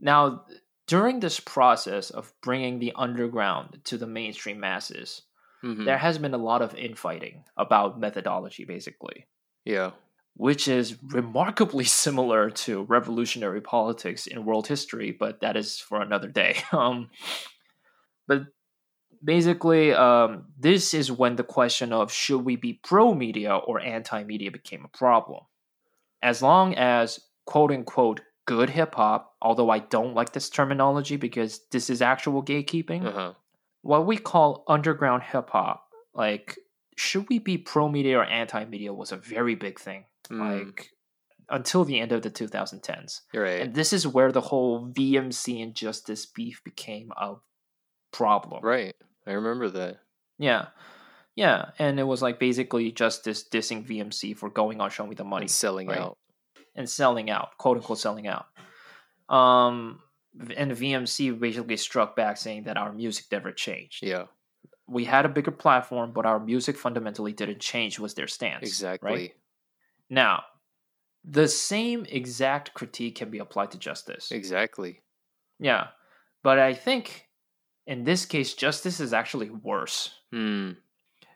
[0.00, 0.44] now
[0.86, 5.22] during this process of bringing the underground to the mainstream masses
[5.64, 5.84] Mm-hmm.
[5.84, 9.28] there has been a lot of infighting about methodology basically
[9.64, 9.92] Yeah.
[10.34, 16.28] Which is remarkably similar to revolutionary politics in world history, but that is for another
[16.28, 16.56] day.
[16.72, 17.10] Um,
[18.26, 18.42] but
[19.22, 24.24] basically, um, this is when the question of should we be pro media or anti
[24.24, 25.44] media became a problem.
[26.22, 31.60] As long as quote unquote good hip hop, although I don't like this terminology because
[31.70, 33.32] this is actual gatekeeping, Uh-huh.
[33.82, 36.58] what we call underground hip hop, like
[36.96, 40.64] should we be pro media or anti media was a very big thing Mm.
[40.66, 40.88] like
[41.48, 43.20] until the end of the 2010s.
[43.32, 43.60] You're right.
[43.60, 47.34] And this is where the whole VMC and Justhis beef became a
[48.12, 48.62] problem.
[48.64, 48.94] right.
[49.26, 49.98] I remember that.
[50.38, 50.66] Yeah.
[51.36, 51.70] Yeah.
[51.78, 55.44] And it was like basically Justhis dissing VMC for going on Show Me the Money
[55.44, 55.98] And selling right.
[55.98, 56.18] out.
[56.74, 58.46] and selling out, quote unquote selling out.
[59.28, 60.00] Um
[60.56, 64.02] and VMC basically struck back saying that our music never changed.
[64.02, 64.24] Yeah.
[64.88, 68.66] We had a bigger platform, but our music fundamentally didn't change was their stance.
[68.66, 69.10] Exactly.
[69.12, 69.32] Right?
[70.12, 70.42] Now,
[71.24, 74.30] the same exact critique can be applied to Justhis.
[74.30, 75.00] Exactly.
[75.58, 75.86] Yeah.
[76.42, 77.28] But I think
[77.86, 80.10] in this case, Justhis is actually worse.
[80.30, 80.72] Hmm.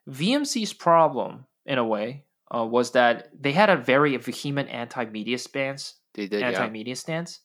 [0.06, 5.94] VMC's problem, in a way, uh, was that they had a very vehement anti-media stance.
[6.12, 6.40] They did.
[6.40, 6.48] Yeah.
[6.48, 7.40] Anti-media stance.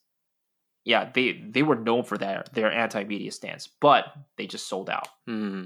[0.84, 5.08] Yeah, they they were known for their their anti-media stance, but they just sold out.
[5.28, 5.66] Hmm.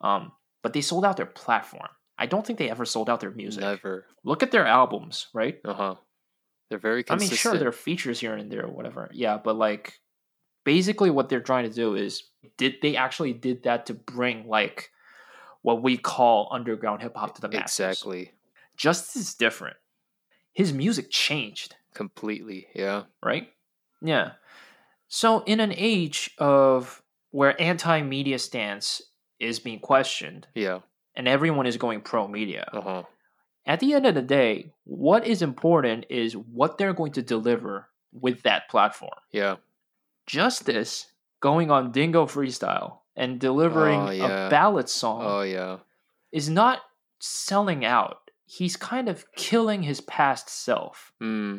[0.00, 1.88] Um, but they sold out their platform.
[2.22, 3.62] I don't think they ever sold out their music.
[3.62, 4.06] Never.
[4.22, 5.58] Look at their albums, right?
[5.64, 5.94] Uh huh.
[6.70, 9.10] They're very I mean, sure, there are features here and there or whatever.
[9.12, 9.98] Yeah, but like,
[10.64, 12.22] basically, what they're trying to do is
[12.56, 14.90] did they actually did that to bring like
[15.62, 17.80] what we call underground hip hop to the masses?
[17.80, 18.30] Exactly.
[18.78, 19.76] Justhis is different.
[20.52, 22.68] His music changed, Completely.
[22.72, 23.02] Yeah.
[23.20, 23.48] right?
[24.00, 24.32] Yeah.
[25.08, 29.02] So in an age of where anti-media stance
[29.40, 30.80] is being questioned Yeah.
[31.14, 33.02] And everyone is going pro media, Uh huh.
[33.66, 37.88] at the end of the day, what is important is what they're going to deliver
[38.12, 39.18] with that platform.
[39.30, 39.56] Yeah.
[40.26, 41.06] Justhis
[41.40, 44.46] going on Dingo Freestyle and delivering Oh, yeah.
[44.46, 45.78] a ballad song Oh yeah.
[46.30, 46.80] is not
[47.18, 48.30] selling out.
[48.46, 51.12] He's kind of killing his past self.
[51.20, 51.58] Hmm.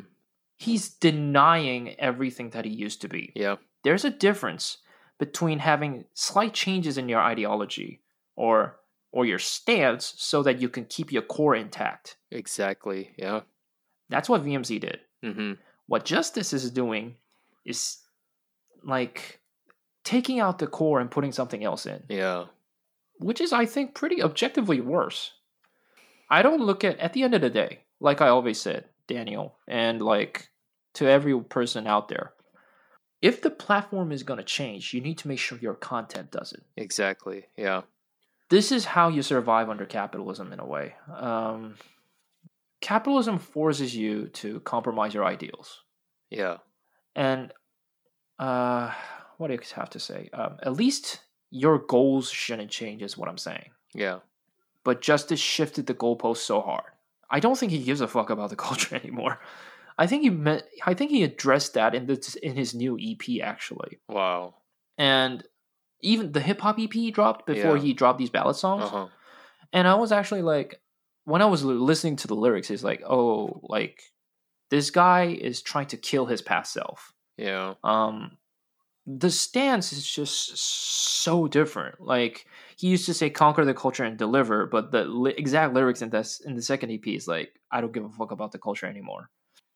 [0.58, 3.32] He's denying everything that he used to be.
[3.36, 3.58] Yeah.
[3.84, 4.78] There's a difference
[5.20, 8.02] between having slight changes in your ideology
[8.36, 8.78] or
[9.14, 12.18] or your stance so that you can keep your core intact.
[12.32, 13.12] Exactly.
[13.16, 13.42] Yeah.
[14.10, 15.00] That's what VMC did.
[15.24, 15.54] Mm-hmm.
[15.86, 17.16] What Justhis is doing
[17.64, 18.00] is
[18.84, 19.40] like
[20.04, 22.46] taking out the core and putting something else in, Yeah.
[23.20, 25.32] which is, I think, pretty objectively worse.
[26.30, 29.56] I don't look at, at the end of the day, like I always said, Daniel,
[29.68, 30.50] and like
[30.96, 32.34] to every person out there,
[33.22, 36.64] if the platform is going to change, you need to make sure your content doesn't.
[36.76, 37.46] Exactly.
[37.56, 37.84] Yeah.
[38.54, 40.94] This is how you survive under capitalism in a way.
[41.12, 41.74] Um,
[42.82, 45.82] capitalism forces you to compromise your ideals.
[46.30, 46.58] Yeah.
[47.16, 47.52] And
[48.38, 48.94] uh,
[49.38, 50.30] what do you have to say?
[50.34, 53.72] Um, at least your goals shouldn't change, is what I'm saying.
[53.96, 54.20] Yeah.
[54.84, 56.92] But Justhis shifted the goalpost so hard.
[57.32, 59.40] I don't think he gives a fuck about the culture anymore.
[59.98, 60.62] I think he meant.
[60.86, 63.98] I think he addressed that in the in his new EP actually.
[64.08, 64.54] Wow.
[65.00, 65.44] And
[66.04, 67.84] even the hip hop EP he dropped before Yeah.
[67.84, 68.84] he dropped these ballad songs.
[68.84, 69.08] Uh huh.
[69.72, 70.80] And I was actually like,
[71.26, 74.02] when I was listening to the lyrics, it's like, oh, like
[74.70, 77.14] this guy is trying to kill his past self.
[77.38, 77.74] Yeah.
[77.84, 78.38] Um,
[79.06, 82.00] the stance is just so different.
[82.00, 82.46] Like
[82.78, 86.10] he used to say, "Conquer the culture and deliver," but the li- exact lyrics in
[86.10, 88.86] this in the second EP is like, "I don't give a fuck about the culture
[88.88, 89.30] anymore."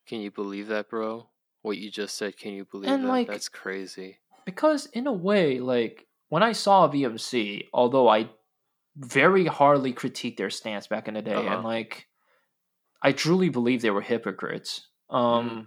[0.08, 1.28] Can you believe that, bro?
[1.64, 3.10] What you just said, can you believe And, that?
[3.10, 4.20] like- That's crazy.
[4.46, 8.30] because in a way like when i saw vmc although i
[8.96, 11.56] very hardly critiqued their stance back in the day Uh-huh.
[11.56, 12.08] and like
[13.02, 15.62] i truly believe they were hypocrites um Mm-hmm.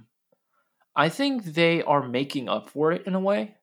[0.97, 3.57] i think they are making up for it in a way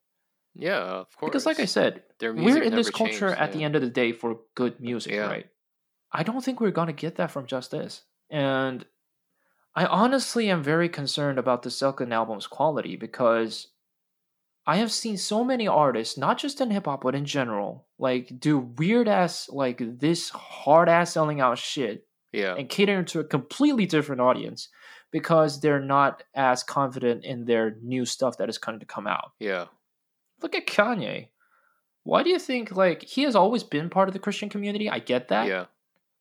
[0.56, 1.30] Yeah, of course.
[1.30, 3.90] because like i said Their we're in this culture changed, at the end of the
[4.02, 5.28] day for good music Yeah.
[5.28, 5.48] right
[6.12, 8.02] i don't think we're gonna get that from Justhis.
[8.32, 8.86] and
[9.76, 13.68] i honestly am very concerned about the second album's quality because
[14.68, 18.58] i have seen so many artists not just in hip-hop but in general like do
[18.60, 22.54] weird ass like this hard ass selling out shit Yeah.
[22.56, 24.70] and catering to a completely different audience
[25.12, 29.32] because they're not as confident in their new stuff that is going to come out
[29.40, 29.66] Yeah.
[30.44, 31.30] look at Kanye.
[32.04, 34.90] Why do you think like he has always been part of the Christian community?
[34.90, 35.48] I get that.
[35.48, 35.66] Yeah.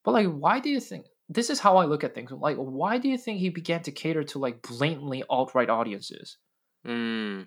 [0.04, 2.30] But like why do you think this is how I look at things.
[2.30, 6.38] Like why do you think he began to cater to like blatantly alt-right audiences?
[6.86, 7.46] Mm.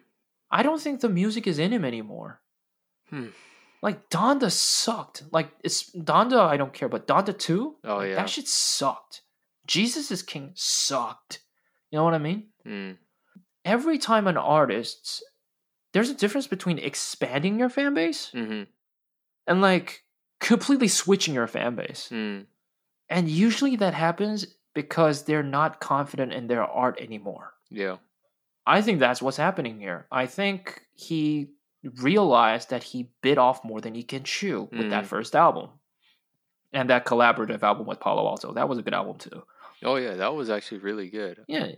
[0.52, 2.42] I don't think the music is in him anymore.
[3.10, 3.28] Hmm.
[3.82, 5.24] Like Donda sucked.
[5.32, 7.76] Like it's Donda I don't care, but Donda 2?
[7.84, 8.16] Oh like, yeah.
[8.16, 9.22] That shit sucked.
[9.68, 11.40] Jesus is King sucked.
[11.92, 12.48] You know what I mean?
[12.68, 12.98] Mm.
[13.66, 15.24] Every time an artist
[15.94, 18.64] there's a difference between expanding your fan base Mm-hmm.
[19.48, 20.04] and like
[20.40, 22.10] completely switching your fan base.
[22.12, 22.46] Mm.
[23.10, 27.54] And usually that happens because they're not confident in their art anymore.
[27.72, 27.98] Yeah.
[28.66, 30.08] I think that's what's happening here.
[30.12, 31.50] I think he
[32.02, 35.08] realized that he bit off more than he can chew with that Mm.
[35.08, 35.70] first album.
[36.72, 38.54] And that collaborative album with Paloalto.
[38.54, 39.44] That was a good album too.
[39.84, 41.44] Oh yeah, that was actually really good.
[41.48, 41.72] Yeah.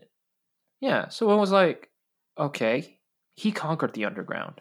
[0.82, 1.08] Yeah.
[1.10, 1.90] So it was like,
[2.38, 3.00] okay,
[3.36, 4.60] he conquered the underground.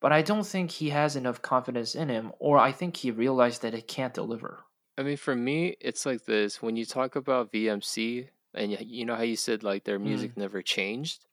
[0.00, 3.62] But I don't think he has enough confidence in him, or I think he realized
[3.62, 4.64] that it can't deliver.
[4.96, 6.60] I mean, for me, it's like this.
[6.62, 10.62] When you talk about VMC, and you know how you said like their music never
[10.62, 11.26] changed.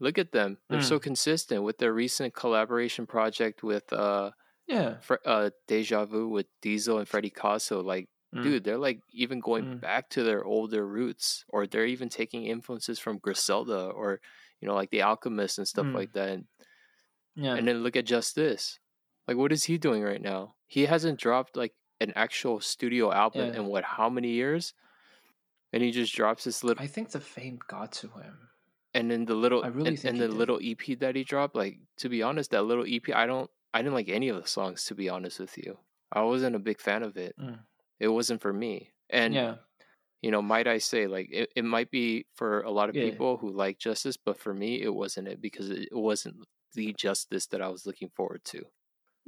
[0.00, 4.30] Look at them; they're so consistent with their recent collaboration project with uh,
[4.66, 4.98] Yeah.
[5.00, 7.82] Fre- uh, Deja Vu with Diesel and Freddie Casso.
[7.82, 8.42] Like, Mm.
[8.42, 9.80] dude, they're like even going Mm.
[9.80, 14.20] back to their older roots, or they're even taking influences from Griselda, or
[14.60, 15.94] you know, like the Alchemist and stuff Mm.
[15.94, 16.28] like that.
[16.28, 16.46] And,
[17.34, 17.54] Yeah.
[17.54, 18.78] and then look at Justhis.
[19.26, 20.54] Like, what is he doing right now?
[20.66, 23.60] He hasn't dropped like an actual studio album Yeah.
[23.60, 23.84] in what?
[23.84, 24.74] How many years?
[25.72, 28.48] And he just drops this little, I think the fame got to him.
[28.94, 30.36] and then the little, I really and, think and the did.
[30.36, 31.54] little EP that he dropped.
[31.54, 34.48] Like, to be honest, that little EP, I don't, I didn't like any of the
[34.48, 34.84] songs.
[34.86, 35.78] To be honest with you,
[36.12, 37.34] I wasn't a big fan of it.
[37.38, 37.58] Mm.
[38.00, 38.92] It wasn't for me.
[39.10, 39.54] And yeah.
[40.22, 43.04] you know, might I say, like it, it might be for a lot of Yeah.
[43.10, 46.36] people who like Justhis, but for me, it wasn't it because it wasn't
[46.74, 48.62] the Justhis that I was looking forward to.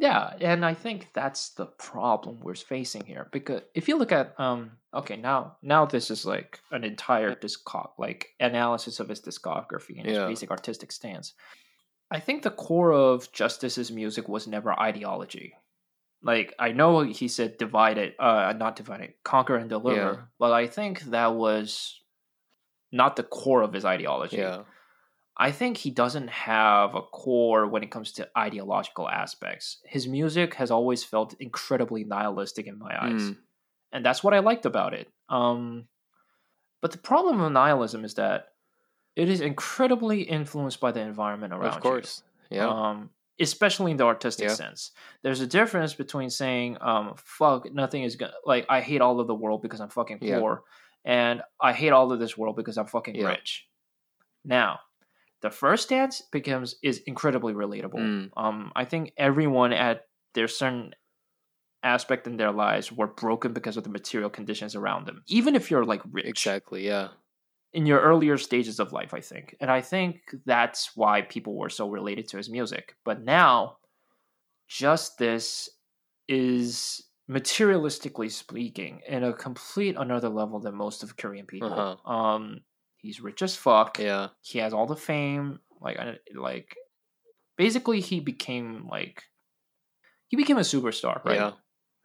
[0.01, 3.29] Yeah, and I think that's the problem we're facing here.
[3.33, 7.91] Because if you look at um okay, now now this is like an entire discog
[7.99, 11.35] like analysis of his discography and his basic artistic stance.
[12.11, 15.53] I think the core of Justhis's music was never ideology.
[16.23, 20.17] Like I know he said divide it, uh not divide it, conquer and deliver, Yeah.
[20.39, 22.01] but I think that was
[22.91, 24.39] not the core of his ideology.
[24.39, 24.63] Yeah,
[25.41, 29.79] I think he doesn't have a core when it comes to ideological aspects.
[29.85, 33.37] His music has always felt incredibly nihilistic in my eyes, Mm.
[33.93, 35.09] and that's what I liked about it.
[35.31, 35.89] Um,
[36.83, 38.53] but the problem with nihilism is that
[39.17, 42.23] it is incredibly influenced by the environment around of course.
[42.51, 42.59] you.
[42.59, 43.11] Yeah, Um,
[43.41, 44.55] especially in the artistic Yeah.
[44.55, 44.93] sense.
[45.23, 49.27] There's a difference between saying, um, "Fuck, nothing is gonna like I hate all of
[49.27, 50.39] the world because I'm fucking Yeah.
[50.39, 50.65] poor,"
[51.05, 53.29] and I hate all of this world because I'm fucking Yeah.
[53.29, 53.67] rich.
[54.45, 54.81] Now,
[55.43, 57.95] the first dance becomes is incredibly relatable.
[57.95, 58.31] Mm.
[58.37, 60.95] Um, I think everyone at their certain
[61.83, 65.23] aspect in their lives were broken because of the material conditions around them.
[65.29, 66.87] Even if you're like rich, exactly.
[66.87, 67.09] Yeah,
[67.73, 69.57] in your earlier stages of life, I think.
[69.61, 72.97] And I think that's why people were so related to his music.
[73.05, 73.77] But now,
[74.69, 75.69] Justhis
[76.29, 81.73] is materialistically speaking, in a complete another level than most of Korean people.
[81.73, 82.13] Uh-huh.
[82.13, 82.61] Um,
[83.01, 83.99] he's rich as fuck.
[83.99, 84.29] Yeah.
[84.43, 85.61] He has all the fame.
[85.81, 86.77] Like, I- like,
[87.57, 89.25] basically, he became like,
[90.29, 91.37] he became a superstar, right?
[91.37, 91.53] Yeah.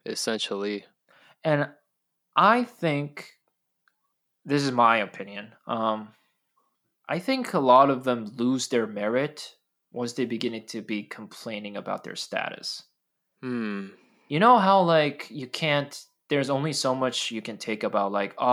[0.04, 0.84] Essentially.
[1.44, 1.68] And
[2.34, 3.32] I think
[4.44, 5.52] this is my opinion.
[5.66, 6.08] Um,
[7.08, 9.54] I think a lot of them lose their merit
[9.92, 12.82] once they begin to be complaining about their status.
[13.42, 13.88] Hmm.
[14.28, 18.34] You know how like you can't there's only so much you can take about like,
[18.38, 18.44] oh,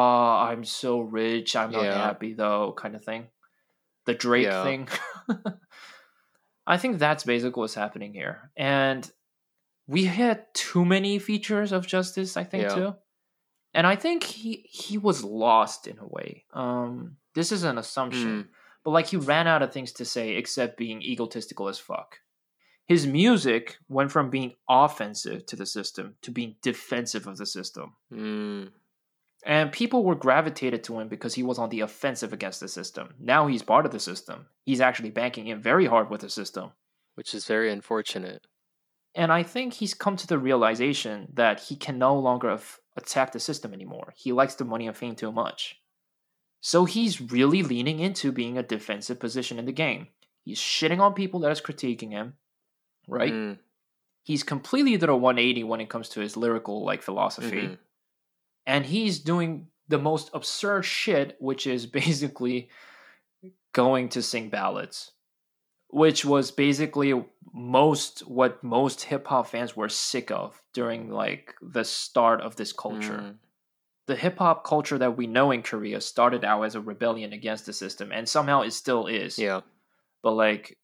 [0.50, 1.96] I'm so rich, I'm not Yeah.
[2.06, 3.28] happy though, kind of thing.
[4.06, 4.64] The Drake Yeah.
[4.64, 4.88] thing.
[6.68, 8.52] I think that's basically what's happening here.
[8.56, 9.10] And
[9.88, 12.76] we had too many features of Justhis, I think, Yeah.
[12.76, 12.94] too.
[13.74, 16.46] And I think he he was lost in a way.
[16.54, 18.44] Um this is an assumption.
[18.44, 18.48] Mm.
[18.84, 22.20] But like he ran out of things to say except being egotistical as fuck.
[22.88, 27.94] His music went from being offensive to the system to being defensive of the system.
[28.12, 28.70] Mm.
[29.46, 33.14] And people were gravitated to him because he was on the offensive against the system.
[33.20, 34.48] Now he's part of the system.
[34.66, 36.72] He's actually banking in very hard with the system.
[37.16, 38.48] Which is very unfortunate.
[39.16, 43.32] And I think he's come to the realization that he can no longer af- attack
[43.32, 44.14] the system anymore.
[44.18, 45.80] He likes the money and fame too much.
[46.62, 50.08] So he's really leaning into being a defensive position in the game.
[50.44, 52.34] He's shitting on people that is critiquing him,
[53.08, 53.34] right?
[53.34, 53.58] Mm.
[54.24, 57.62] He's completely did a 180 when it comes to his lyrical like philosophy.
[57.62, 57.78] Mhm.
[58.66, 62.70] And he's doing the most absurd shit, which is basically
[63.74, 65.12] going to sing ballads.
[65.90, 67.14] Which was basically
[67.54, 72.74] most what most hip hop fans were sick of during like the start of this
[72.74, 73.20] culture.
[73.20, 73.36] Mm.
[74.08, 77.68] The hip hop culture that we know in Korea started out as a rebellion against
[77.68, 79.38] the system, and somehow it still is.
[79.38, 79.62] Yeah.
[80.24, 80.78] But like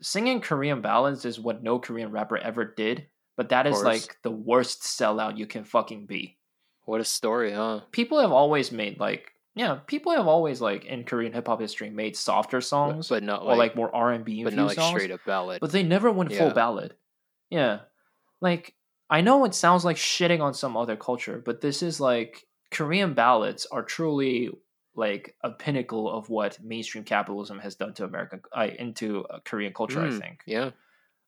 [0.00, 3.06] singing Korean ballads is what no Korean rapper ever did.
[3.36, 6.36] But that is like the worst sellout you can fucking be.
[6.84, 7.80] What a story, huh?
[7.90, 11.90] People have always made like yeah, people have always like in Korean hip hop history
[11.90, 14.76] made softer songs but not or like, like more R and B but not like
[14.76, 14.90] songs.
[14.90, 15.60] straight up ballad.
[15.60, 16.94] But they never went full ballad.
[17.48, 17.80] Yeah.
[18.40, 18.74] Like
[19.08, 23.14] I know it sounds like shitting on some other culture, but this is like Korean
[23.14, 24.50] ballads are truly
[24.94, 29.72] like a pinnacle of what mainstream capitalism has done to American uh, into uh, Korean
[29.72, 30.40] culture, I Mm, think.
[30.46, 30.70] Yeah.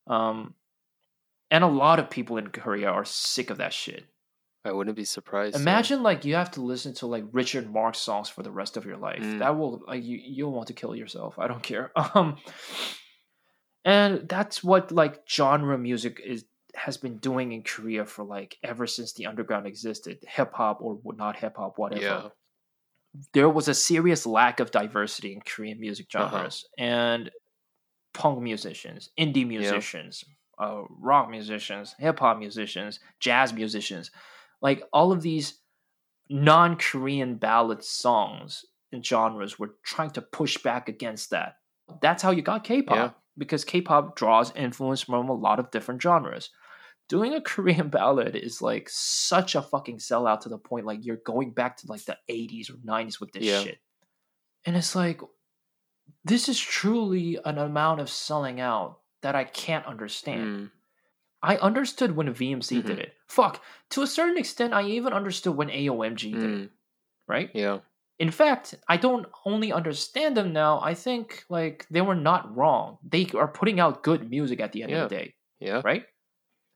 [0.07, 0.53] Um
[1.51, 4.05] and a lot of people in Korea are sick of that shit.
[4.65, 5.55] I wouldn't be surprised.
[5.55, 5.61] so.
[5.61, 8.85] Imagine like you have to listen to like Richard Marx songs for the rest of
[8.85, 9.21] your life.
[9.21, 9.39] Mm.
[9.39, 11.37] That will like you you'll want to kill yourself.
[11.39, 11.91] I don't care.
[12.15, 12.37] Um
[13.85, 16.45] and that's what like genre music is
[16.75, 20.17] has been doing in Korea for like ever since the underground existed.
[20.27, 22.01] Hip hop or not hip hop, whatever.
[22.01, 22.27] Yeah.
[23.33, 26.29] There was a serious lack of diversity in Korean music Uh-huh.
[26.37, 27.29] genres and
[28.13, 30.23] punk musicians, indie musicians,
[30.59, 34.11] uh, rock musicians, hip hop musicians, jazz musicians,
[34.61, 35.59] like all of these
[36.29, 41.55] non Korean ballad songs and genres were trying to push back against that.
[42.01, 43.09] That's how you got K pop Yeah.
[43.37, 46.49] because K pop draws influence from a lot of different genres.
[47.09, 51.17] Doing a Korean ballad is like such a fucking sellout to the point like you're
[51.17, 53.61] going back to like the 80s or 90s with this Yeah.
[53.63, 53.79] shit.
[54.65, 55.21] And it's like,
[56.23, 60.41] this is truly an amount of selling out that I can't understand.
[60.41, 60.71] Mm.
[61.41, 63.01] I understood when VMC did Mhm.
[63.01, 63.13] it.
[63.27, 63.61] Fuck.
[63.91, 66.69] To a certain extent, I even understood when AOMG did it, Mm.
[67.27, 67.51] right?
[67.53, 67.79] Yeah.
[68.19, 72.99] In fact, I don't only understand them now, I think like they were not wrong.
[73.03, 75.81] They are putting out good music at the end of the day, Yeah.
[75.83, 76.05] right?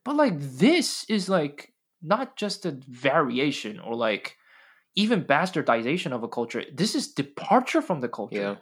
[0.04, 1.72] But like this is like
[2.02, 4.36] not just a variation or like
[4.94, 6.64] even bastardization of a culture.
[6.72, 8.40] This is departure from the culture.
[8.40, 8.56] Yeah.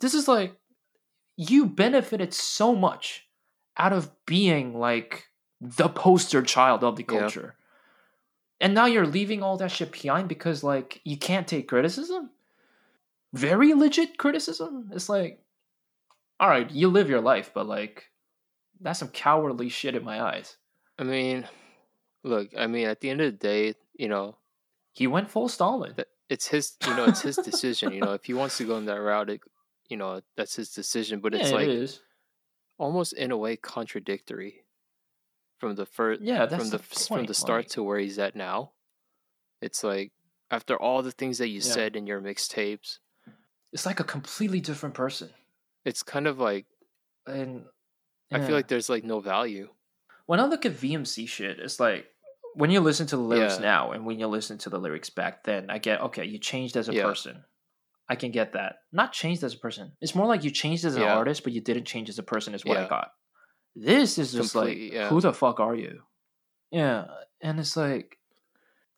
[0.00, 0.54] This is like
[1.36, 3.28] you benefited so much
[3.76, 5.28] out of being like
[5.60, 7.20] the poster child of the Yeah.
[7.20, 7.54] culture.
[8.60, 12.30] And now you're leaving all that shit behind because like you can't take criticism?
[13.32, 14.90] Very legit criticism?
[14.92, 15.42] It's like
[16.40, 18.10] all right, you live your life, but like
[18.80, 20.56] that's some cowardly shit in my eyes.
[20.98, 21.46] I mean,
[22.24, 24.36] look, I mean, at the end of the day, you know,
[24.92, 25.94] He went full Stalin.
[26.28, 27.92] it's his, you know, it's his decision.
[27.92, 29.40] You know, if he wants to go in that route, it,
[29.88, 31.20] you know, that's his decision.
[31.20, 32.00] But it's yeah, like it is.
[32.78, 34.64] almost in a way contradictory
[35.58, 38.18] from the first, Yeah, that's from the, the from the start like- to where he's
[38.18, 38.72] at now.
[39.60, 40.12] It's like
[40.50, 41.72] after all the things that you Yeah.
[41.74, 42.98] said in your mixtapes,
[43.72, 45.30] It's like a completely different person.
[45.84, 46.66] it's kind of like
[47.26, 47.64] And
[48.30, 49.68] I feel like there's like no value.
[50.26, 52.06] when I look at VMC shit, it's like
[52.54, 53.62] when you listen to the lyrics Yeah.
[53.62, 56.76] now and when you listen to the lyrics back then, I get okay, you changed
[56.76, 57.04] as a Yeah.
[57.04, 57.44] person.
[58.10, 58.76] I can get that.
[58.92, 59.92] Not changed as a person.
[60.00, 61.16] It's more like you changed as an Yeah.
[61.16, 62.54] artist, but you didn't change as a person.
[62.54, 63.12] Is what I got.
[63.74, 65.08] This is just Complete- like, yeah.
[65.08, 66.02] who the fuck are you?
[66.70, 67.06] Yeah,
[67.40, 68.18] and it's like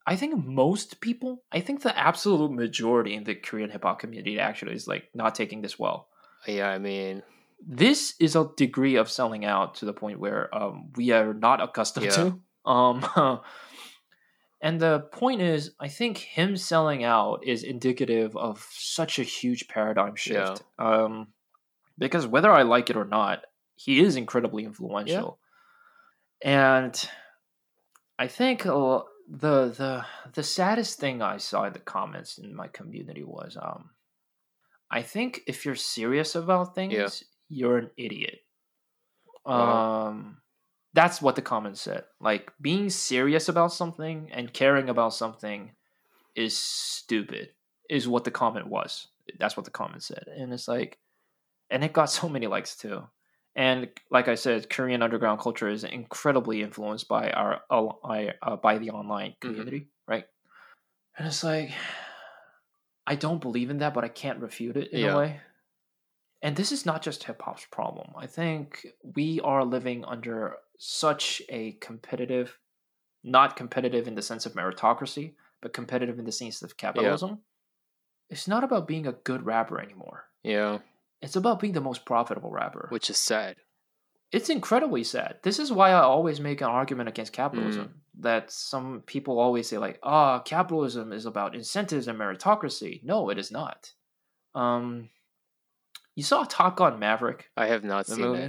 [0.06, 4.40] I think most people, I think the absolute majority in the Korean hip hop community
[4.40, 6.08] actually is like not taking this well.
[6.48, 7.22] Yeah, I mean,
[7.66, 11.60] This is a degree of selling out to the point where um, we are not
[11.60, 12.30] accustomed Yeah.
[12.64, 12.70] to.
[12.70, 13.40] Um,
[14.60, 19.68] and the point is, I think him selling out is indicative of such a huge
[19.68, 20.62] paradigm shift.
[20.78, 21.28] Um,
[21.98, 23.44] because whether I like it or not,
[23.76, 25.38] he is incredibly influential.
[26.42, 27.08] And
[28.18, 32.68] I think uh, the the the saddest thing I saw in the comments in my
[32.68, 33.90] community was um
[34.90, 38.38] I think if you're serious about things, you're an idiot.
[39.44, 40.06] Wow.
[40.08, 40.38] Um
[40.94, 42.04] that's what the comment said.
[42.20, 45.72] Like being serious about something and caring about something
[46.34, 47.50] is stupid
[47.88, 49.08] is what the comment was.
[49.38, 50.24] That's what the comment said.
[50.34, 50.98] And it's like
[51.70, 53.04] and it got so many likes too.
[53.56, 58.90] And like I said, Korean underground culture is incredibly influenced by our uh, by the
[58.90, 60.24] online community, right?
[61.18, 61.72] And it's like
[63.06, 65.14] I don't believe in that, but I can't refute it in Yeah.
[65.14, 65.40] a way.
[66.42, 68.12] And this is not just hip hop's problem.
[68.16, 72.58] I think we are living under such a competitive,
[73.22, 77.40] not competitive in the sense of meritocracy, but competitive in the sense of capitalism.
[78.30, 80.24] It's not about being a good rapper anymore.
[80.42, 80.78] yeah,
[81.20, 82.86] It's about being the most profitable rapper.
[82.90, 83.56] which is sad.
[84.32, 85.36] it's incredibly sad.
[85.42, 87.84] This is why I always make an argument against capitalism.
[87.86, 87.90] Mm.
[88.22, 93.02] That some people always say, like, ah, capitalism is about incentives and meritocracy.
[93.02, 93.92] No, it is not.
[94.54, 95.08] Um,
[96.16, 98.42] you saw Top Gun Maverick, I have not seen movie.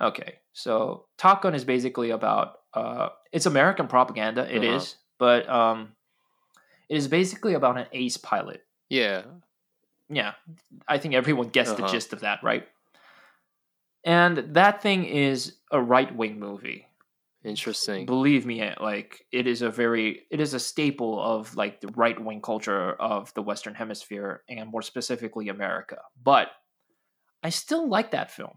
[0.00, 0.04] it.
[0.04, 4.42] Okay, so Top Gun is basically about uh, it's American propaganda.
[4.54, 4.96] It is, Uh-huh.
[5.18, 5.92] but um,
[6.88, 8.62] it is basically about an ace pilot.
[8.88, 9.22] Yeah,
[10.10, 10.34] Yeah,
[10.86, 11.92] I think everyone gets the Uh-huh.
[11.92, 12.66] gist of that, right?
[14.04, 16.86] And that thing is a right wing movie.
[17.44, 18.06] Interesting.
[18.06, 21.88] Believe me, eh, like it is a very it is a staple of like the
[21.88, 25.98] right wing culture of the Western Hemisphere and more specifically America.
[26.22, 26.48] But
[27.42, 28.54] I still like that film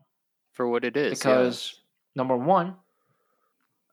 [0.54, 1.36] For what it is, yeah.
[1.36, 1.80] because
[2.16, 2.76] number one,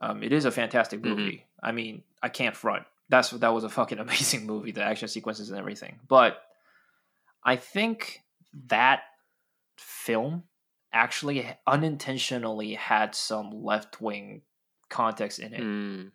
[0.00, 1.04] um, it is a fantastic Mhm.
[1.16, 1.46] movie.
[1.62, 2.84] I mean, I can't front.
[3.10, 4.72] That's that was a fucking amazing movie.
[4.72, 6.00] The action sequences and everything.
[6.08, 6.42] But
[7.44, 8.22] I think
[8.68, 9.02] that
[9.76, 10.44] film
[10.92, 14.42] actually unintentionally had some left wing
[14.88, 15.60] context in it.
[15.60, 16.10] Mm,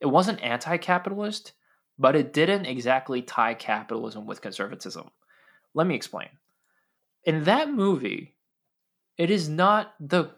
[0.00, 1.52] It wasn't anti capitalist,
[1.98, 5.10] but it didn't exactly tie capitalism with conservatism.
[5.74, 6.28] Let me explain.
[7.24, 8.34] In that movie,
[9.16, 10.34] it is not the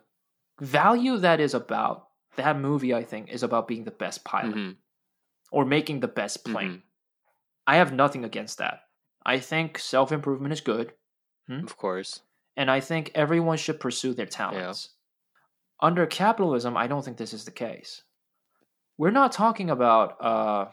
[0.61, 4.77] value that is about that movie, I think, is about being the best pilot mhm,
[5.51, 6.71] or making the best plane.
[6.71, 6.83] mhm.
[7.67, 8.83] I have nothing against that.
[9.25, 10.93] I think self improvement is good.
[11.49, 12.21] Of course.
[12.57, 14.91] and I think everyone should pursue their talents.
[15.85, 18.03] Under capitalism, I don't think this is the case.
[18.97, 20.67] We're not talking about uh,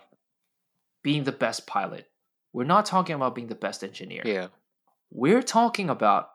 [1.04, 2.06] being the best pilot.
[2.54, 4.22] We're not talking about being the best engineer.
[4.24, 4.48] Yeah.
[5.12, 6.30] We're talking about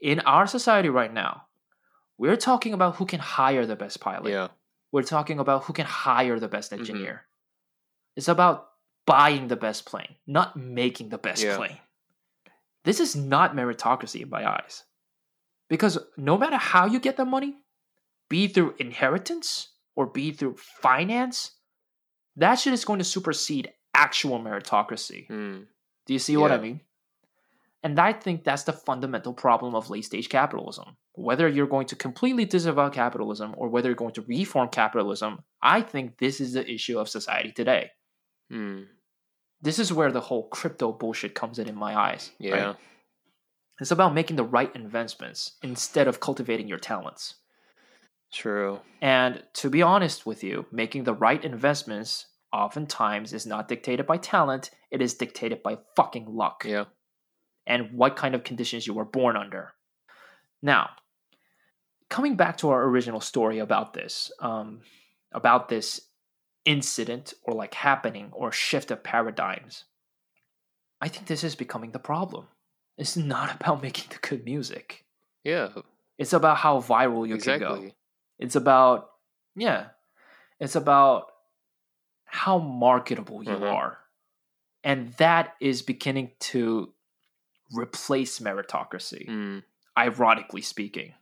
[0.00, 1.42] in our society right now.
[2.16, 4.30] We're talking about who can hire the best pilot.
[4.30, 4.48] Yeah.
[4.92, 6.78] We're talking about who can hire the best Mhm.
[6.78, 7.26] engineer.
[8.16, 8.70] It's about
[9.04, 11.58] buying the best plane, not making the best Yeah.
[11.58, 11.80] plane.
[12.84, 14.84] This is not meritocracy in my eyes.
[15.68, 17.61] Because no matter how you get the money,
[18.32, 19.48] be through inheritance
[19.96, 21.36] or be through finance,
[22.42, 23.66] that shit is going to supersede
[24.06, 25.22] actual meritocracy.
[25.28, 25.66] Mm,
[26.06, 26.80] Do you see what I mean?
[27.84, 30.88] And I think that's the fundamental problem of late stage capitalism.
[31.28, 35.82] Whether you're going to completely disavow capitalism or whether you're going to reform capitalism, I
[35.82, 37.90] think this is the issue of society today.
[38.50, 38.86] mm,
[39.60, 42.30] This is where the whole crypto bullshit comes in in my eyes.
[42.40, 42.48] right?
[42.60, 42.74] yeah.
[43.80, 47.24] It's about making the right investments instead of cultivating your talents.
[48.32, 48.80] True.
[49.00, 54.16] And to be honest with you, making the right investments oftentimes is not dictated by
[54.16, 56.64] talent, it is dictated by fucking luck.
[56.66, 56.84] Yeah.
[57.66, 59.72] and what kind of conditions you were born under.
[60.62, 60.90] Now,
[62.08, 64.80] coming back to our original story about this, um,
[65.32, 66.00] about this
[66.64, 69.84] incident or like happening or shift of paradigms,
[71.00, 72.46] I think this is becoming the problem.
[72.98, 75.04] It's not about making the good music.
[75.44, 75.68] Yeah.
[76.18, 77.90] It's about how viral you can go.
[78.42, 79.10] It's about
[79.54, 79.90] yeah.
[80.58, 81.30] It's about
[82.24, 83.72] how marketable you Mhm.
[83.72, 83.98] are.
[84.82, 86.92] And that is beginning to
[87.72, 89.64] replace meritocracy, Mm,
[89.96, 91.14] ironically speaking.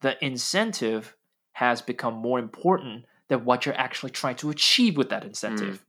[0.00, 1.16] The incentive
[1.52, 5.84] has become more important than what you're actually trying to achieve with that incentive.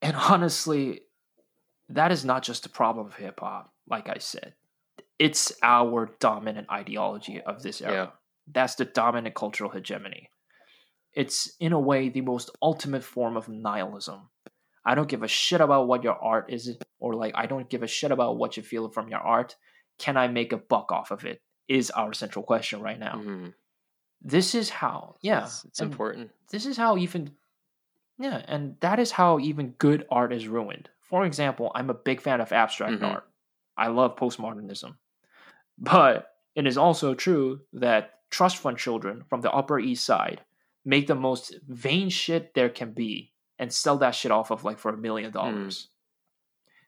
[0.00, 1.02] And honestly,
[1.88, 4.54] that is not just a problem of hip hop, like I said.
[5.18, 8.12] It's our dominant ideology of this era.
[8.46, 10.30] That's the dominant cultural hegemony.
[11.14, 14.30] It's in a way the most ultimate form of nihilism.
[14.84, 17.82] I don't give a shit about what your art is, or like I don't give
[17.82, 19.56] a shit about what you feel from your art.
[19.98, 21.40] Can I make a buck off of it?
[21.68, 23.18] Is our central question right now.
[23.18, 23.48] hmm
[24.20, 26.30] This is how, yeah, It's, it's important.
[26.50, 27.30] this is how even
[28.18, 32.20] yeah and that is how even good art is ruined for example i'm a big
[32.20, 33.08] fan of abstract Mhm.
[33.14, 33.24] art
[33.76, 34.94] i love postmodernism
[35.78, 40.40] but it is also true that trust fund children from the upper east side
[40.84, 44.78] make the most vain shit there can be and sell that shit off of like
[44.78, 45.88] for a million dollars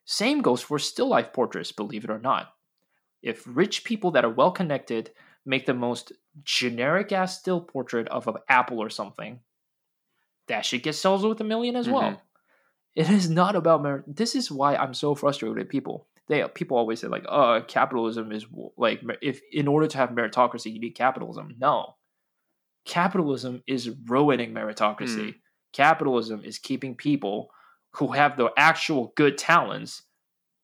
[0.04, 2.54] same goes for still life portraits believe it or not
[3.22, 5.10] if rich people that are well connected
[5.46, 9.40] make the most generic ass still portrait of an apple or something
[10.46, 12.10] that shit gets sold with a million as well.
[12.12, 12.20] Mhm.
[12.94, 14.04] It is not about merit.
[14.06, 16.06] This is why I'm so frustrated with people.
[16.28, 18.46] They people always say like, "Oh, capitalism is
[18.76, 21.96] like if in order to have meritocracy, you need capitalism." No,
[22.84, 25.28] capitalism is ruining meritocracy.
[25.28, 25.34] Mm.
[25.72, 27.50] Capitalism is keeping people
[27.96, 30.02] who have the actual good talents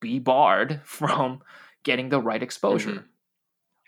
[0.01, 1.43] be barred from
[1.83, 3.05] getting the right exposure.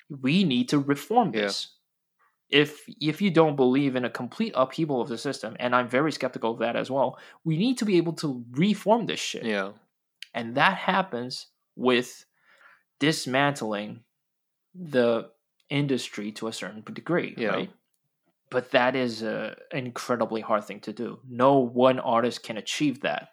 [0.08, 1.42] We need to reform Yeah.
[1.42, 1.76] this
[2.50, 6.12] if if you don't believe in a complete upheaval of the system, and I'm very
[6.12, 9.44] skeptical of that as well, we need to be able to reform this shit.
[9.44, 9.72] Yeah.
[10.34, 11.46] And that happens
[11.76, 12.24] with
[12.98, 14.00] dismantling
[14.74, 15.30] the
[15.68, 17.48] industry to a certain degree, Yeah.
[17.48, 17.70] right?
[18.50, 21.20] But that is an incredibly hard thing to do.
[21.26, 23.30] No one artist can achieve that.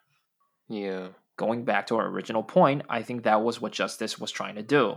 [0.69, 1.09] Yeah.
[1.35, 4.61] Going back to our original point, I think that was what Justhis was trying to
[4.63, 4.95] do.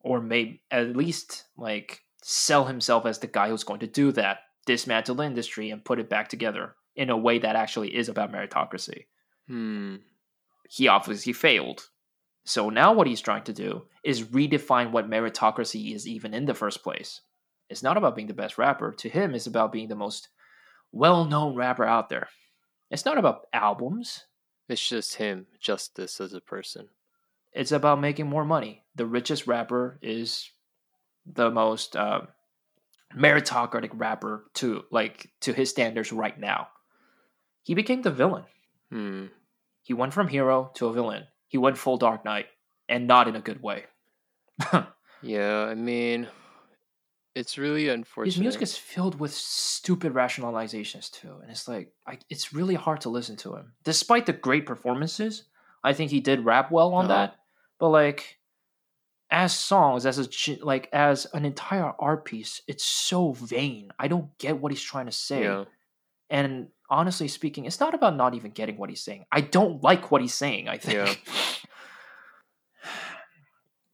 [0.00, 4.40] Or maybe at least like sell himself as the guy who's going to do that,
[4.66, 8.32] dismantle the industry and put it back together in a way that actually is about
[8.32, 9.06] meritocracy.
[9.48, 9.96] Hmm.
[10.68, 11.88] He obviously failed.
[12.44, 16.54] So now what he's trying to do is redefine what meritocracy is even in the
[16.54, 17.20] first place.
[17.68, 18.92] It's not about being the best rapper.
[18.92, 20.28] To him, it's about being the most
[20.90, 22.28] well-known rapper out there.
[22.90, 24.24] It's not about albums.
[24.68, 26.88] It's just him, Justhis as a person.
[27.52, 28.82] it's about making more money.
[28.96, 30.50] The richest rapper is
[31.26, 32.22] the most uh,
[33.16, 36.68] meritocratic rapper to like to his standards right now.
[37.62, 38.44] He became the villain.
[38.90, 39.26] Hmm.
[39.82, 41.24] He went from hero to a villain.
[41.52, 42.46] He went full Dark Knight,
[42.88, 43.84] and not in a good way.
[45.22, 45.66] Yeah.
[45.66, 46.26] I mean,
[47.34, 48.32] it's really unfortunate.
[48.34, 53.02] His music is filled with stupid rationalizations too, and it's like I, it's really hard
[53.02, 53.74] to listen to him.
[53.84, 55.44] Despite the great performances,
[55.84, 57.14] I think he did rap well on Uh-huh.
[57.14, 57.36] that.
[57.78, 58.38] But like,
[59.30, 63.92] as songs, as a like as an entire art piece, it's so vain.
[63.98, 65.42] I don't get what he's trying to say.
[65.44, 65.64] Yeah.
[66.30, 69.24] And honestly speaking, it's not about not even getting what he's saying.
[69.32, 70.68] I don't like what he's saying.
[70.68, 71.24] I think.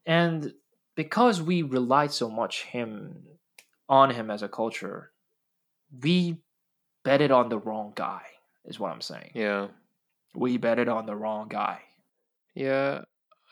[0.06, 0.52] and
[0.96, 3.22] because we relied so much him
[3.88, 5.12] on him as a culture,
[6.02, 6.38] we
[7.04, 8.22] betted on the wrong guy.
[8.64, 9.30] Is what I'm saying.
[9.32, 9.68] Yeah.
[10.34, 11.80] We betted on the wrong guy.
[12.54, 13.02] Yeah.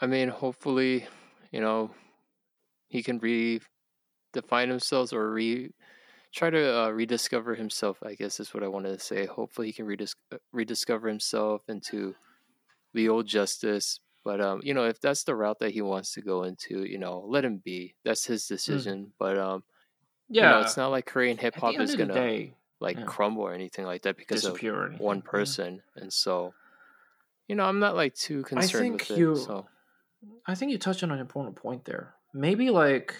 [0.01, 1.07] I mean, hopefully,
[1.53, 1.91] you know,
[2.89, 5.71] he can redefine himself or re
[6.37, 7.99] try to uh, rediscover himself.
[8.05, 9.25] I guess is what I wanted to say.
[9.27, 12.15] Hopefully, he can redis- uh, rediscover himself into
[12.95, 13.99] the old Justhis.
[14.25, 16.99] But um, you know, if that's the route that he wants to go into, you
[16.99, 17.95] know, let him be.
[18.05, 19.13] That's his decision.
[19.19, 19.65] But um,
[20.29, 23.05] you know, it's not like Korean hip hop is gonna day, like yeah.
[23.05, 24.87] crumble or anything like that because of disappear.
[24.87, 25.05] anything.
[25.05, 25.31] one Yeah.
[25.31, 25.83] person.
[25.97, 26.53] And so,
[27.49, 29.37] you know, I'm not like too concerned think with you- it.
[29.37, 29.67] So
[30.45, 32.15] I think you touched on an important point there.
[32.35, 33.15] Maybe like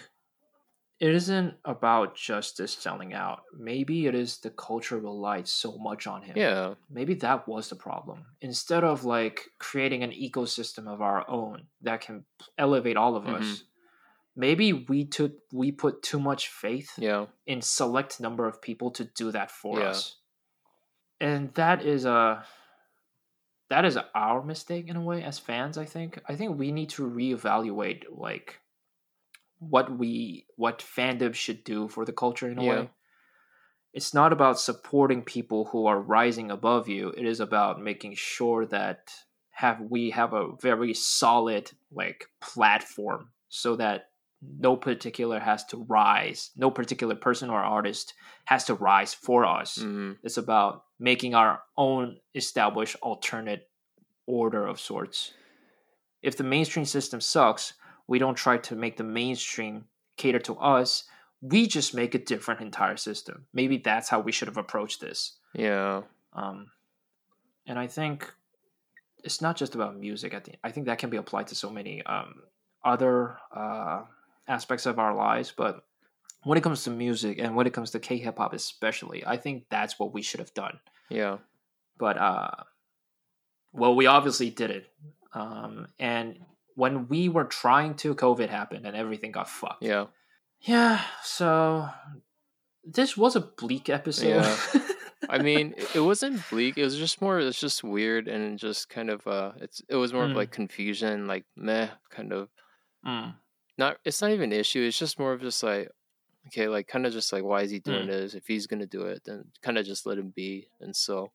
[0.99, 3.41] it isn't about Justhis selling out.
[3.57, 6.35] Maybe it is the culture relied so much on him.
[6.37, 8.25] yeah, Maybe that was the problem.
[8.41, 12.25] Instead of like creating an ecosystem of our own that can
[12.57, 13.35] elevate all of Mm-hmm.
[13.43, 13.63] us,
[14.35, 19.03] maybe we took we put too much faith yeah, in select number of people to
[19.03, 19.89] do that for Yeah.
[19.89, 20.15] us.
[21.19, 22.43] And that is a
[23.69, 26.19] that is our mistake in a way as fans, I think.
[26.27, 28.59] I think we need to reevaluate like
[29.59, 32.69] what we what fandom should do for the culture in a Yeah.
[32.81, 32.89] way.
[33.93, 37.09] It's not about supporting people who are rising above you.
[37.17, 39.11] It is about making sure that
[39.57, 44.09] have we have a very solid like platform so that
[44.41, 48.13] no particular has to rise no particular person or artist
[48.45, 53.67] has to rise for us hmm it's about making our own established alternate
[54.27, 55.33] order of sorts
[56.21, 57.73] if the mainstream system sucks
[58.07, 59.85] we don't try to make the mainstream
[60.17, 61.03] cater to us
[61.41, 65.37] we just make a different entire system maybe that's how we should have approached this
[65.57, 66.03] yeah,
[66.33, 66.69] um,
[67.65, 68.31] and I think
[69.23, 70.33] it's not just about music.
[70.33, 72.43] I think I think that can be applied to so many um,
[72.85, 74.03] other uh,
[74.47, 75.51] aspects of our lives.
[75.55, 75.83] But
[76.43, 79.37] when it comes to music and when it comes to K hip hop especially, I
[79.37, 80.79] think that's what we should have done.
[81.09, 81.37] Yeah.
[81.97, 82.51] But uh
[83.73, 84.91] well we obviously did it.
[85.33, 86.37] Um and
[86.77, 89.81] when we were trying to COVID happened and everything got fucked.
[89.83, 90.05] Yeah.
[90.61, 91.89] Yeah, so
[92.83, 94.27] this was a bleak episode.
[94.45, 94.57] Yeah.
[95.29, 96.77] I mean, it- wasn't bleak.
[96.77, 97.39] It was just more.
[97.39, 99.25] It's just weird and just kind of.
[99.25, 99.81] Uh, it's.
[99.89, 100.35] It was more of Mm.
[100.35, 102.49] like confusion, like meh, kind of.
[103.05, 103.33] Mm,
[103.77, 103.97] Not.
[104.05, 104.81] It's not even an issue.
[104.87, 105.89] It's just more of just like,
[106.47, 107.83] okay, like kind of just like, why is he Mm.
[107.83, 108.33] doing this?
[108.35, 110.69] If he's gonna do it, then kind of just let him be.
[110.79, 111.31] And so,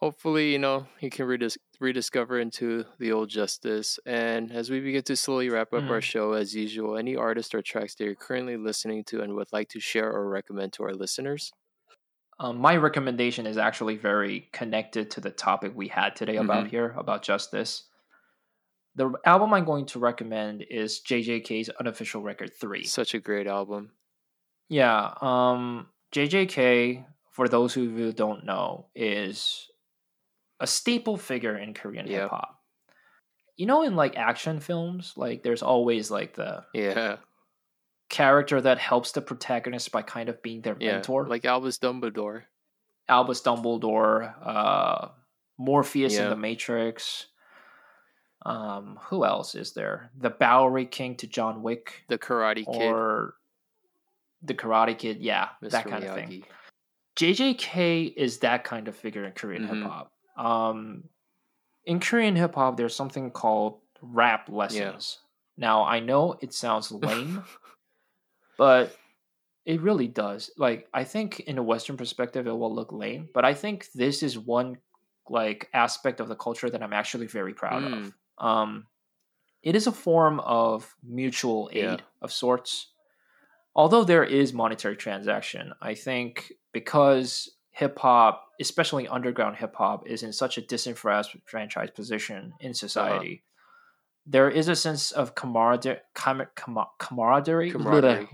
[0.00, 3.98] hopefully, you know, he can redis- rediscover into the old Justhis.
[4.06, 6.02] And as we begin to slowly wrap up our Mm.
[6.02, 9.68] show, as usual, any artist or tracks that you're currently listening to and would like
[9.70, 11.52] to share or recommend to our listeners.
[12.40, 16.70] Um, my recommendation is actually very connected to the topic we had today about Mhm.
[16.70, 17.82] here about Justhis.
[18.94, 22.84] The album I'm going to recommend is JJK's Unofficial Record 3.
[22.84, 23.92] Such a great album.
[24.68, 29.67] Yeah, um JJK for those of you who don't know is
[30.60, 32.20] a staple figure in Korean Yep.
[32.22, 32.60] hip hop.
[33.56, 37.16] You know in like action films, like there's always like the Yeah.
[38.08, 40.92] character that helps the protagonist by kind of being their Yeah.
[40.92, 41.26] mentor.
[41.26, 42.44] Like Albus Dumbledore.
[43.08, 45.08] Albus Dumbledore, uh,
[45.58, 47.26] Morpheus in the Matrix.
[48.46, 50.10] Um, who else is there?
[50.16, 52.66] The Bowery King to John Wick, The Karate Kid.
[52.92, 53.34] or
[54.42, 55.18] the Karate Kid?
[55.20, 55.70] Yeah, Mr.
[55.70, 56.28] that kind of thing.
[56.28, 56.44] Miyagi.
[57.16, 59.82] JJK is that kind of figure in Korean Mhm.
[59.82, 60.12] hip hop.
[60.38, 61.04] Um,
[61.84, 65.18] in Korean hip hop, there's something called rap lessons.
[65.56, 67.42] Now I know it sounds lame,
[68.58, 68.96] but
[69.66, 70.50] it really does.
[70.56, 74.22] Like I think in a Western perspective, it will look lame, but I think this
[74.22, 74.78] is one
[75.28, 77.92] like aspect of the culture that I'm actually very proud of.
[77.92, 78.12] Mm.
[78.38, 78.86] Um,
[79.62, 81.96] it is a form of mutual aid Yeah.
[82.22, 82.92] of sorts.
[83.74, 90.22] Although there is monetary transaction, I think because hip hop, especially underground hip hop, is
[90.22, 92.74] in such a disenfranchised position in uh-huh.
[92.74, 93.44] society,
[94.26, 96.00] there is a sense of camaraderie.
[96.14, 97.70] Com- com- camaraderie.
[97.70, 98.28] Camaraderie.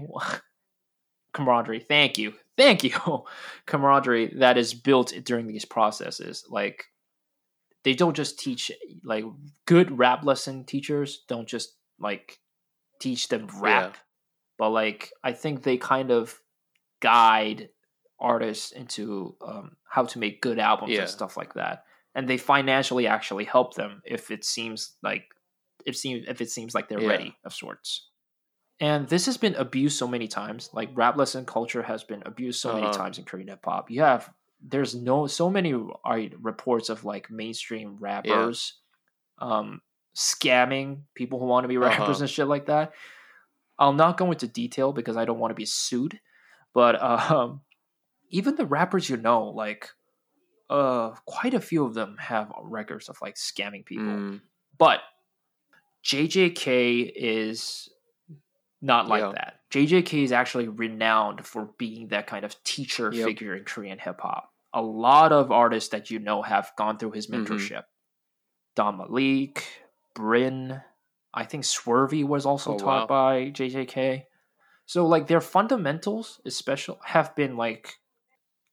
[1.34, 1.80] camaraderie.
[1.80, 2.92] Thank you, thank you.
[3.66, 6.84] camaraderie that is built during these processes, like
[7.84, 8.72] they don't just teach
[9.04, 9.24] like
[9.66, 12.38] good rap lesson teachers don't just like
[13.00, 13.96] teach them rap
[14.58, 16.40] but like i think they kind of
[17.00, 17.68] guide
[18.20, 21.00] artists into um, how to make good albums Yeah.
[21.00, 21.84] and stuff like that
[22.14, 25.24] and they financially actually help them if it seems like
[25.84, 27.08] if seems if it seems like they're Yeah.
[27.08, 28.08] ready of sorts
[28.80, 32.60] and this has been abused so many times like rap lesson culture has been abused
[32.60, 32.92] so many Uh-huh.
[32.98, 35.74] times in korean hip hop you have there's no so many
[36.40, 38.80] reports of like mainstream rappers
[39.38, 39.80] um
[40.16, 41.88] scamming people who want to be Uh-huh.
[42.00, 42.92] rappers and shit like that
[43.78, 46.20] i'll not go into detail because i don't want to be sued
[46.72, 47.60] but um
[48.30, 49.90] even the rappers you know like
[50.70, 54.40] uh quite a few of them have records of like scamming people Mm.
[54.78, 55.00] but
[56.04, 57.88] JJK is
[58.82, 59.32] not like Yeah.
[59.32, 59.60] that.
[59.70, 63.26] JJK is actually renowned for being that kind of teacher Yep.
[63.26, 64.52] figure in Korean hip hop.
[64.74, 67.46] A lot of artists that you know have gone through his Mhm.
[67.46, 67.84] mentorship.
[68.74, 69.64] Don Malik,
[70.14, 70.82] Bryn,
[71.32, 73.32] I think Swervy was also Oh, taught wow.
[73.32, 74.26] by JJK.
[74.86, 77.98] So like their fundamentals, especially, have been like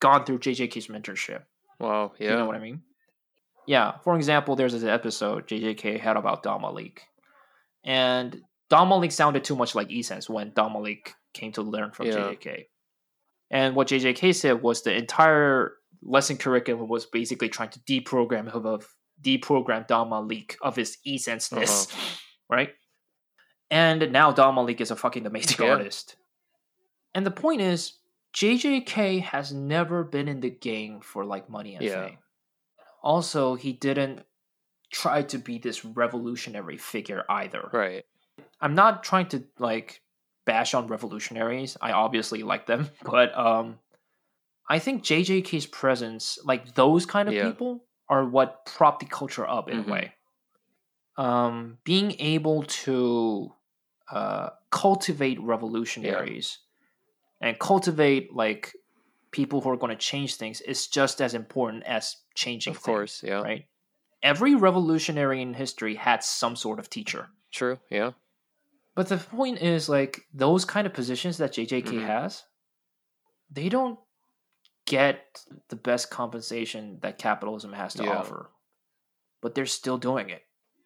[0.02, 1.42] gone through JJK's mentorship.
[1.78, 2.12] Wow.
[2.18, 2.32] yeah.
[2.32, 2.82] You know what I mean?
[3.66, 3.98] Yeah.
[4.04, 7.02] For example, there's an episode JJK had about Don Malik.
[7.84, 12.06] And Don Malik sounded too much like E-Sense when Don Malik came to learn from
[12.06, 12.14] Yeah.
[12.16, 12.64] JJK.
[13.50, 15.72] And what JJK said was the entire
[16.02, 18.86] lesson curriculum was basically trying to deprogram him of
[19.22, 21.86] deprogram Don Malik of his E-Sense-ness.
[21.92, 22.08] Uh-huh.
[22.50, 22.70] Right?
[23.70, 25.72] And now Don Malik is a fucking amazing Yeah.
[25.72, 26.16] artist.
[27.14, 27.94] And the point is,
[28.32, 32.08] JJK has never been in the game for like money and Yeah.
[32.08, 32.18] fame.
[33.02, 34.24] Also, he didn't
[34.90, 37.68] try to be this revolutionary figure either.
[37.72, 38.04] Right.
[38.60, 40.02] I'm not trying to like
[40.44, 41.76] bash on revolutionaries.
[41.80, 43.78] I obviously like them, but um
[44.68, 47.48] I think JJK's presence, like those kind of Yeah.
[47.50, 49.88] people, are what prop the culture up in Mhm.
[49.88, 50.14] a way.
[51.16, 53.54] Um, being able to
[54.10, 56.58] uh, cultivate revolutionaries
[57.42, 58.72] and cultivate like
[59.32, 62.70] people who are going to change things is just as important as changing.
[62.72, 63.22] Of things, course.
[63.22, 63.42] Yeah.
[63.42, 63.66] right?
[64.22, 67.28] Every revolutionary in history had some sort of teacher.
[67.50, 67.78] True.
[67.90, 68.12] Yeah.
[68.94, 72.06] But the point is, like those kind of positions that JJK Mhm.
[72.06, 72.44] has,
[73.50, 73.98] they don't
[74.86, 78.18] get the best compensation that capitalism has to Yeah.
[78.18, 78.50] offer.
[79.40, 80.42] But they're still doing it,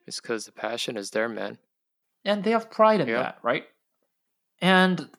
[0.06, 1.58] It's because the passion is there, man.
[2.24, 3.22] and they have pride in Yeah.
[3.22, 3.66] that, right?
[4.60, 5.10] And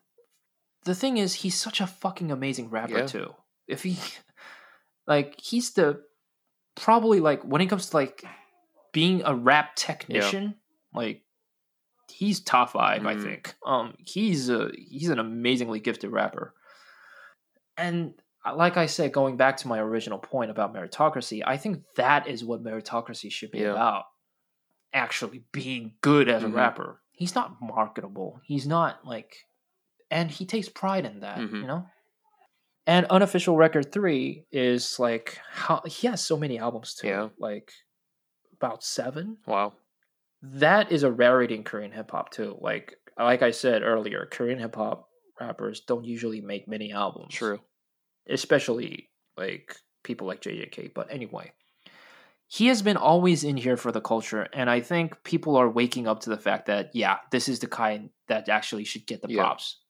[0.88, 3.06] the thing is, he's such a fucking amazing rapper Yeah.
[3.06, 3.36] too.
[3.68, 3.98] If he,
[5.08, 6.02] like, he's the
[6.76, 8.24] probably like when it comes to like
[8.92, 10.56] being a rap technician,
[10.94, 11.24] like
[12.10, 13.24] he's top 5 I Mhm.
[13.24, 13.56] think.
[13.66, 16.54] Um, he's a he's an amazingly gifted rapper,
[17.78, 18.14] and
[18.46, 22.28] uh, like I said, going back to my original point about meritocracy, I think that
[22.28, 23.72] is what meritocracy should be Yeah.
[23.72, 24.06] about.
[24.94, 26.46] Actually, being good as Mhm.
[26.46, 27.02] a rapper.
[27.12, 28.40] He's not marketable.
[28.46, 29.36] He's not like,
[30.12, 31.38] and he takes pride in that.
[31.38, 31.62] Mhm.
[31.62, 31.86] You know.
[32.86, 37.08] And unofficial record three is like how he has so many albums too.
[37.08, 37.30] Yeah.
[37.38, 37.72] Like
[38.54, 39.74] about seven Wow.
[40.42, 42.58] that is a rarity in Korean hip hop too.
[42.62, 47.34] Like like I said earlier, Korean hip hop rappers don't usually make many albums.
[47.34, 47.60] True.
[48.30, 50.94] Especially like people like JJK.
[50.94, 51.52] But anyway.
[52.50, 56.08] He has been always in here for the culture, and I think people are waking
[56.08, 59.28] up to the fact that yeah, this is the kind that actually should get the
[59.30, 59.42] Yeah.
[59.44, 59.82] props.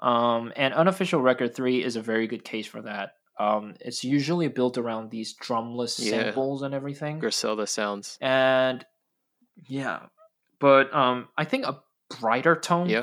[0.00, 3.12] Um, and unofficial record three is a very good case for that.
[3.38, 6.10] Um, it's usually built around these drumless Yeah.
[6.10, 8.18] samples and everything Griselda sounds.
[8.20, 8.84] and
[9.68, 10.06] yeah
[10.58, 11.80] but um i think a
[12.18, 13.02] brighter tone Yeah.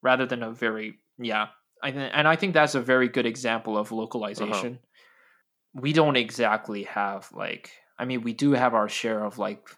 [0.00, 1.48] rather than a very yeah
[1.82, 4.78] I th- and i think that's a very good example of localization
[5.74, 9.68] we don't exactly have like i mean we do have our share of like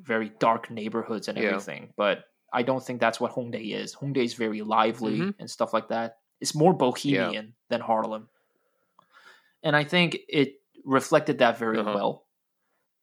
[0.00, 1.44] very dark neighborhoods and Yeah.
[1.50, 3.94] everything but i don't think that's what hongdae is.
[3.94, 5.34] Hongdae is very lively Mhm.
[5.38, 6.18] and stuff like that.
[6.40, 8.28] It's more bohemian than harlem.
[9.62, 11.92] And i think it reflected that very Uh-huh.
[11.94, 12.26] well.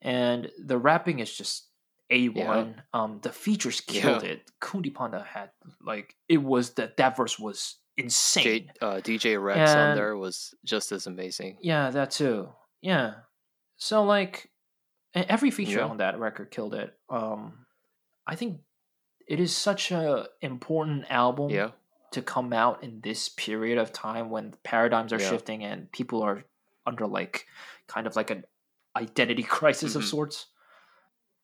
[0.01, 1.69] And the rapping is just
[2.11, 4.29] a1 um the features killed Yeah.
[4.31, 4.51] it.
[4.61, 8.43] Kundi panda had like it was that that verse was insane.
[8.67, 11.57] J, uh, DJ Rex on there was just as amazing.
[11.61, 12.53] yeah that too.
[12.81, 13.21] Yeah.
[13.77, 14.49] So like
[15.13, 15.87] every feature Yeah.
[15.87, 16.97] on that record killed it.
[17.09, 17.65] Um
[18.25, 18.61] i think
[19.27, 21.71] it is such a important album Yeah.
[22.11, 25.29] to come out in this period of time when paradigms are Yeah.
[25.29, 26.43] shifting and people are
[26.85, 27.45] under like
[27.87, 28.45] kind of like an
[28.95, 30.09] identity crisis of Mhm.
[30.09, 30.47] sorts.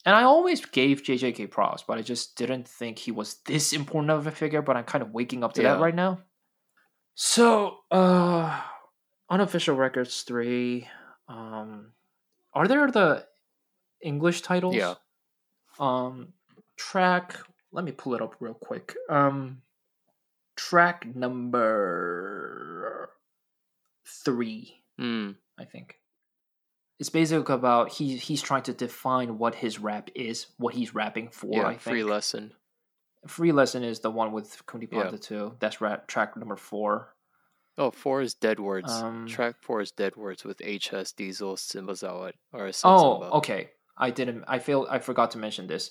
[0.06, 4.12] And I always gave JJK props, but I just didn't think he was this important
[4.12, 6.20] of a figure, but I'm kind of waking up to that right now.
[7.16, 8.62] So, uh
[9.30, 10.88] unofficial records 3
[11.28, 11.94] um
[12.54, 13.28] are there the
[14.02, 14.76] English titles?
[14.76, 14.96] Yeah.
[15.80, 16.34] Um
[16.76, 17.38] track
[17.74, 18.96] let me pull it up real quick.
[19.10, 19.62] Um
[20.56, 23.10] track number
[24.06, 25.36] 3 Mm.
[25.60, 25.96] I think.
[27.00, 31.30] It's basically about he he's trying to define what his rap is, what he's rapping
[31.30, 31.50] for.
[31.52, 31.66] Yeah.
[31.66, 31.82] I think.
[31.82, 32.54] Free lesson.
[33.28, 35.02] Free lesson is the one with Kundi Yeah.
[35.04, 35.56] Panda too.
[35.60, 37.16] That's rap track number four.
[37.76, 38.92] Oh, four is Dead Words.
[38.92, 43.32] Um, Track four is Dead Words with HS Diesel Simbazawa or Oh, Sensimba.
[43.40, 43.72] okay.
[43.98, 44.44] I didn't.
[44.48, 45.90] I feel I forgot to mention this.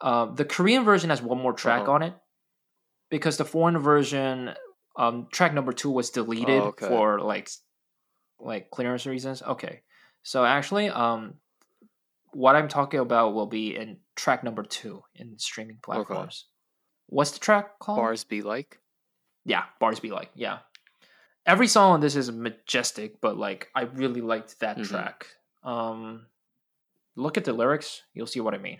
[0.00, 1.92] Um, the Korean version has one more track Uh-huh.
[1.92, 2.14] on it
[3.10, 4.54] because the foreign version,
[4.96, 6.88] um, track number two was deleted Oh, okay.
[6.88, 7.48] for like,
[8.38, 9.42] like clearance reasons.
[9.42, 9.82] Okay,
[10.22, 11.34] so actually, um,
[12.32, 16.46] what I'm talking about will be in track number two in streaming platforms.
[17.08, 17.98] What's the track called?
[17.98, 18.78] Bars be like.
[19.44, 20.60] Yeah, bars be like, yeah.
[21.44, 24.86] Every song on this is majestic, but like I really liked that Mhm.
[24.88, 25.26] track.
[25.62, 26.26] Um
[27.16, 28.78] look at the lyrics, you'll see what I mean.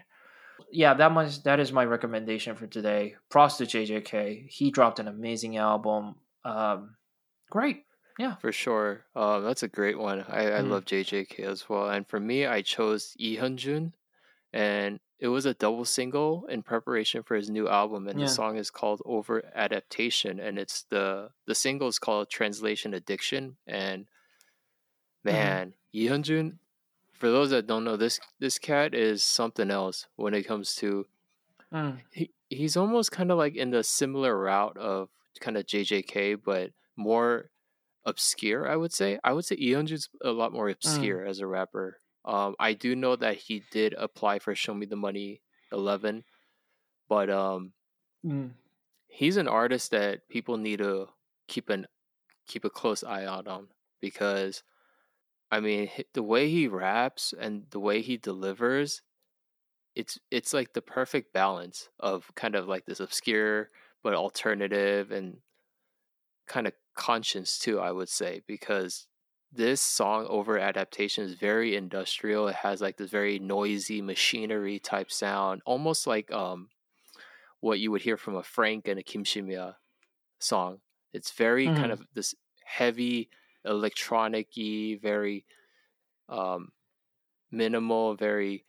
[0.72, 3.16] Yeah, that much that is my recommendation for today.
[3.30, 4.48] Props to JJK.
[4.48, 6.16] He dropped an amazing album.
[6.44, 6.96] Um
[7.50, 7.84] great.
[8.18, 8.36] Yeah.
[8.36, 9.06] For sure.
[9.16, 10.24] Uh, that's a great one.
[10.28, 10.68] I, I Mm.
[10.68, 11.88] love JJK as well.
[11.88, 13.92] And for me, I chose Lee Hyunjun.
[14.52, 18.08] And it was a double single in preparation for his new album.
[18.08, 18.26] And Yeah.
[18.26, 20.38] the song is called Over Adaptation.
[20.38, 23.56] And it's the the single is called Translation Addiction.
[23.66, 24.06] And
[25.26, 25.36] Mm-hmm.
[25.36, 26.58] man, Lee Hyunjun,
[27.20, 31.06] for those that don't know, this this cat is something else when it comes to
[31.72, 35.10] Mm, he he's almost kind of like in the similar route of
[35.40, 37.50] kind of JJK, but more
[38.04, 38.68] obscure.
[38.68, 39.18] I would say.
[39.24, 42.00] I would say Hyunjun's a lot more obscure as a rapper.
[42.24, 45.42] Um, I do know that he did apply for Show Me the Money
[45.72, 46.24] Eleven,
[47.08, 47.74] but um,
[48.24, 48.50] mm,
[49.08, 51.08] he's an artist that people need to
[51.48, 51.86] keep an
[52.46, 53.68] keep a close eye out on
[54.00, 54.62] because
[55.50, 59.02] I mean the way he raps and the way he delivers
[59.94, 63.70] it's it's like the perfect balance of kind of like this obscure
[64.02, 65.42] but alternative and
[66.46, 69.06] kind of conscience too I would say because
[69.52, 75.10] this song over adaptation is very industrial it has like this very noisy machinery type
[75.10, 76.68] sound almost like um
[77.60, 79.76] what you would hear from a Frank and a Kim Ximya
[80.40, 80.80] song.
[81.12, 81.70] It's very Mhm.
[81.70, 82.34] kind of this
[82.64, 83.30] heavy
[83.64, 85.44] electronic-y, very
[86.28, 86.70] um
[87.50, 88.64] minimal, very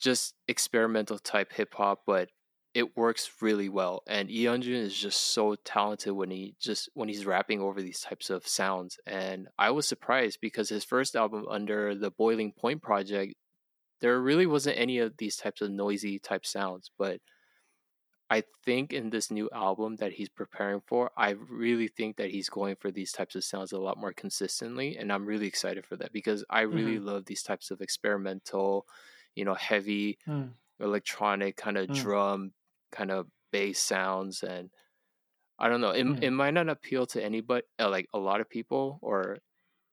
[0.00, 2.28] just experimental type hip hop, but
[2.74, 4.02] it works really well.
[4.06, 8.00] And Lee Hyunjun is just so talented when he just when he's rapping over these
[8.00, 8.98] types of sounds.
[9.06, 13.34] And I was surprised because his first album under the Boiling Point project,
[14.00, 16.90] there really wasn't any of these types of noisy type sounds.
[16.98, 17.20] But
[18.32, 22.48] I think in this new album that he's preparing for, I really think that he's
[22.48, 24.96] going for these types of sounds a lot more consistently.
[24.96, 27.00] And I'm really excited for that because I really Mm-hmm.
[27.00, 28.86] love these types of experimental,
[29.34, 30.54] you know, heavy Mm.
[30.80, 32.12] electronic kind of Mm.
[32.12, 32.52] drum
[32.92, 34.70] kind of bass sounds and
[35.58, 36.22] i don't know it, Mm.
[36.22, 39.38] it might not appeal to anybody uh, like a lot of people or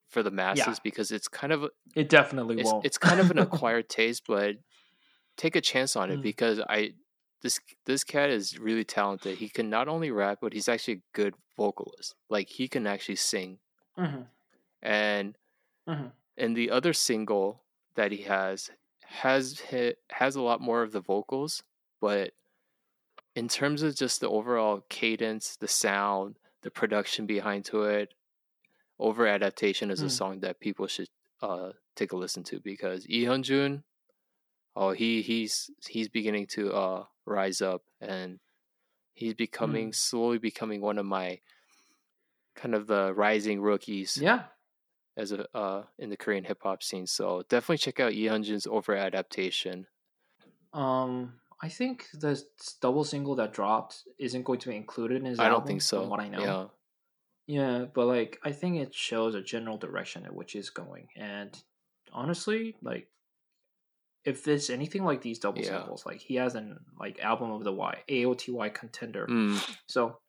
[0.09, 2.87] for the masses because it's kind of It definitely it's, won't.
[2.87, 4.55] it's kind of an acquired taste but
[5.37, 6.21] take a chance on it Mm.
[6.21, 6.91] because i
[7.41, 11.03] this this cat is really talented he can not only rap but he's actually a
[11.13, 13.59] good vocalist like he can actually sing
[13.97, 14.27] Mhm.
[14.81, 15.37] and
[15.87, 16.11] Mhm.
[16.37, 17.63] and the other single
[17.95, 18.71] that he has
[19.05, 21.63] has hit has a lot more of the vocals
[21.99, 22.33] but
[23.35, 28.13] in terms of just the overall cadence the sound the production behind to it
[28.99, 30.11] over adaptation is a Mm.
[30.11, 31.09] song that people should
[31.41, 33.83] uh take a listen to because Lee Hyunjun
[34.80, 38.39] oh he he's he's beginning to uh rise up and
[39.13, 39.95] he's becoming Mm.
[39.95, 41.41] slowly becoming one of my
[42.55, 44.43] kind of the rising rookies Yeah.
[45.17, 47.07] as a uh in the Korean hip hop scene.
[47.07, 48.30] So definitely check out Lee
[48.67, 49.88] over adaptation.
[50.73, 52.41] Um, I think the
[52.82, 56.01] double single that dropped isn't going to be included in his I don't think so.
[56.01, 56.41] From what I know.
[56.41, 56.65] Yeah.
[57.47, 61.07] Yeah, but like I think it shows a general direction at which is going.
[61.17, 61.51] And
[62.13, 63.07] honestly, like
[64.26, 65.80] if it's anything like these double Yeah.
[65.80, 69.26] singles, like he has an like album of the Y AOTY contender.
[69.28, 70.20] Mm, So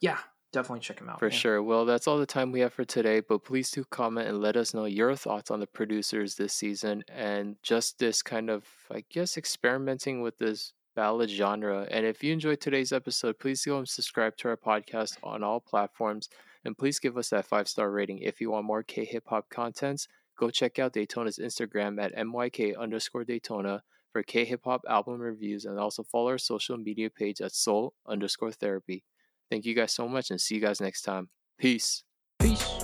[0.00, 0.18] yeah,
[0.52, 1.18] definitely check him out.
[1.18, 1.32] for man.
[1.38, 1.62] sure.
[1.62, 4.56] Well, that's all the time we have for today, but please do comment and let
[4.56, 9.04] us know your thoughts on the producers this season and just this kind of, I
[9.10, 11.86] guess, experimenting with this ballad genre.
[11.90, 15.60] And if you enjoyed today's episode, please go and subscribe to our podcast on all
[15.60, 16.28] platforms.
[16.64, 18.18] And please give us that five star rating.
[18.20, 22.78] If you want more K hip hop contents, go check out Daytona's Instagram at myk
[22.78, 23.82] underscore Daytona
[24.12, 27.94] for K hip hop album reviews and also follow our social media page at soul
[28.06, 29.04] underscore therapy.
[29.50, 31.28] Thank you guys so much and see you guys next time.
[31.58, 32.02] Peace.
[32.38, 32.75] Peace.